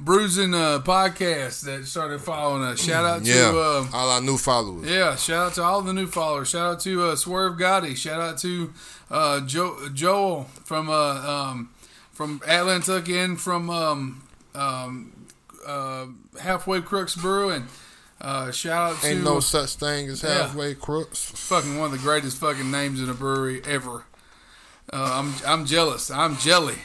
[0.00, 2.80] Bruising uh, podcast that started following us.
[2.82, 4.88] Shout out to Yeah, uh, all our new followers.
[4.88, 5.16] yeah.
[5.16, 6.50] Shout out to all the new followers.
[6.50, 7.96] Shout out to uh, Swerve Gotti.
[7.96, 8.72] Shout out to
[9.10, 11.70] uh, jo- Joel from uh, um,
[12.12, 14.22] from Atlanta again from um,
[14.54, 15.26] um,
[15.66, 16.06] uh,
[16.40, 17.66] Halfway Crooks Brewing.
[18.20, 20.46] Uh, shout out to Ain't no such thing as Yeah.
[20.46, 21.24] halfway crooks.
[21.34, 24.04] fucking one of the greatest fucking names in a brewery ever.
[24.92, 26.08] Uh, I'm I'm jealous.
[26.10, 26.76] I'm jelly.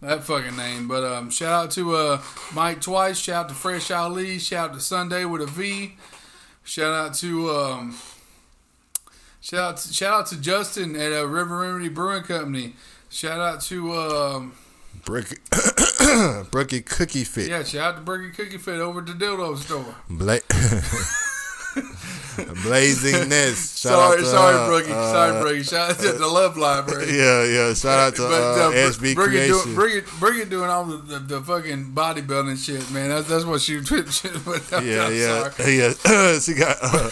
[0.00, 0.86] That fucking name.
[0.86, 2.22] But um, shout out to uh,
[2.54, 3.18] Mike Twice.
[3.18, 4.38] Shout out to Fresh Ali.
[4.38, 5.96] Shout out to Sunday with a V.
[6.62, 7.96] Shout out to um,
[9.40, 12.74] shout out to, shout out to Justin at uh, River Remedy Brewing Company.
[13.08, 14.52] Shout out to um,
[15.04, 15.36] Bricky,
[16.50, 17.48] Bricky Cookie Fit.
[17.48, 17.62] yeah.
[17.62, 19.94] Shout out to Burger Cookie Fit over at the Dildo Store.
[20.08, 20.40] Bla-
[22.64, 23.78] Blazing Nest.
[23.78, 24.92] Shout sorry, out to, sorry, uh, Brookie.
[24.92, 25.62] uh, sorry, Brookie.
[25.62, 27.04] Shout out to the Love Library.
[27.14, 27.74] Yeah, yeah.
[27.74, 29.54] Shout out to But, uh, uh, SB it Creation.
[30.04, 33.10] it, Brig it doing all the, the, the fucking bodybuilding shit, man.
[33.10, 33.74] That's that's what she.
[34.44, 35.76] But I'm, yeah, I'm yeah, sorry.
[35.76, 36.38] yeah.
[36.40, 37.10] she got uh,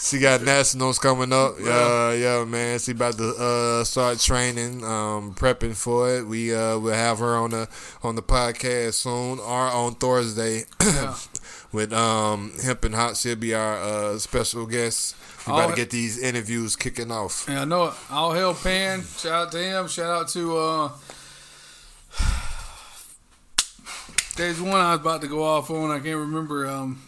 [0.00, 1.54] she got nationals coming up.
[1.60, 2.78] Yeah, yeah, man.
[2.78, 6.26] She about to uh, start training, um, prepping for it.
[6.26, 7.68] We uh, will have her on the
[8.02, 11.14] on the podcast soon or on Thursday Yeah.
[11.72, 13.16] with um Hemp and Hot.
[13.16, 15.16] She'll be our uh, special guest.
[15.46, 17.46] We about to get these interviews kicking off.
[17.48, 17.94] Yeah, I know it.
[18.10, 19.02] All hell Pan.
[19.02, 19.88] Shout out to him.
[19.88, 20.90] Shout out to uh
[24.36, 25.90] There's one I was about to go off on.
[25.90, 27.02] I can't remember um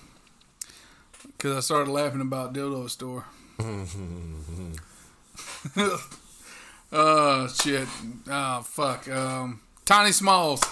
[1.24, 3.26] because I started laughing about dildo store.
[6.92, 7.88] uh shit.
[8.30, 9.08] Oh fuck.
[9.08, 10.62] Um Tiny Smalls.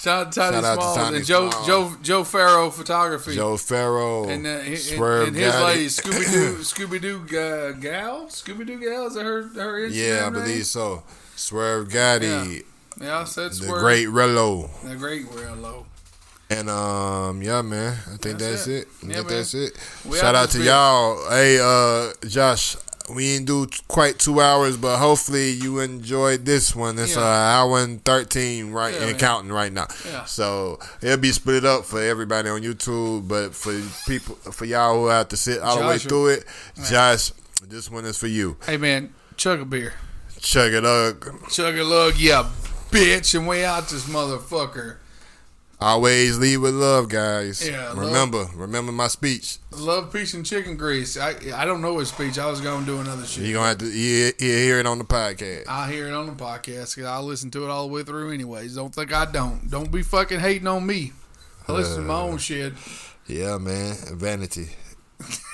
[0.00, 1.66] Shout out to Tiny Shout to Smalls Tiny and Joe Smalls.
[1.66, 3.34] Joe Joe Farrow photography.
[3.34, 5.64] Joe Farrow, and, uh, he- and, Swerve and his Gotti.
[5.64, 9.94] lady Scooby Doo Scooby Doo uh, gal Scooby Doo gal is that her her Instagram
[9.94, 10.32] Yeah, I name?
[10.32, 11.02] believe so.
[11.36, 12.64] Swerve Gotti,
[13.00, 13.80] Yeah, I said the Swerve.
[13.80, 14.70] great Rello.
[14.88, 15.86] The great real low.
[16.50, 17.92] And um, yeah, man.
[18.12, 18.72] I think That's that's, it.
[18.72, 18.88] it.
[19.04, 19.36] I Yeah, think man.
[19.36, 19.72] that's it.
[20.04, 21.30] We Shout out to y'all.
[21.30, 22.76] Hey, uh, Josh,
[23.14, 26.98] we didn't do quite two hours, but hopefully you enjoyed this one.
[26.98, 27.22] It's Yeah.
[27.22, 29.88] uh, hour and thirteen right Yeah, and counting right now.
[30.06, 30.24] Yeah.
[30.24, 33.74] So it'll be split up for everybody on YouTube, but for
[34.06, 36.44] people, for y'all who have to sit all the way through it,
[36.88, 37.32] Josh,
[37.68, 38.56] this one is for you.
[38.64, 39.94] Hey man, chug a beer.
[40.40, 41.48] Chug it up.
[41.50, 42.48] Chug a lug, yeah,
[42.90, 44.96] bitch, and we out this motherfucker.
[45.82, 47.66] Always lead with love, guys.
[47.66, 47.98] Yeah, love.
[47.98, 49.56] remember, remember my speech.
[49.70, 51.16] Love, peace, and chicken grease.
[51.16, 52.38] I I don't know his speech.
[52.38, 53.44] I was gonna do another shit.
[53.44, 55.64] You're gonna have to you, you hear it on the podcast.
[55.68, 58.30] I'll hear it on the podcast because I'll listen to it all the way through
[58.30, 58.74] anyways.
[58.74, 59.70] Don't think I don't.
[59.70, 61.12] Don't be fucking hating on me.
[61.66, 62.74] I listen to my own uh, shit.
[63.26, 64.68] Yeah, man, vanity.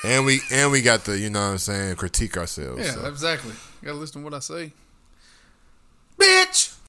[0.04, 2.84] and we and we got the you know what I'm saying critique ourselves.
[2.84, 3.06] Yeah, so.
[3.06, 3.52] exactly.
[3.80, 4.72] You gotta listen to what I say.
[6.18, 6.76] Bitch!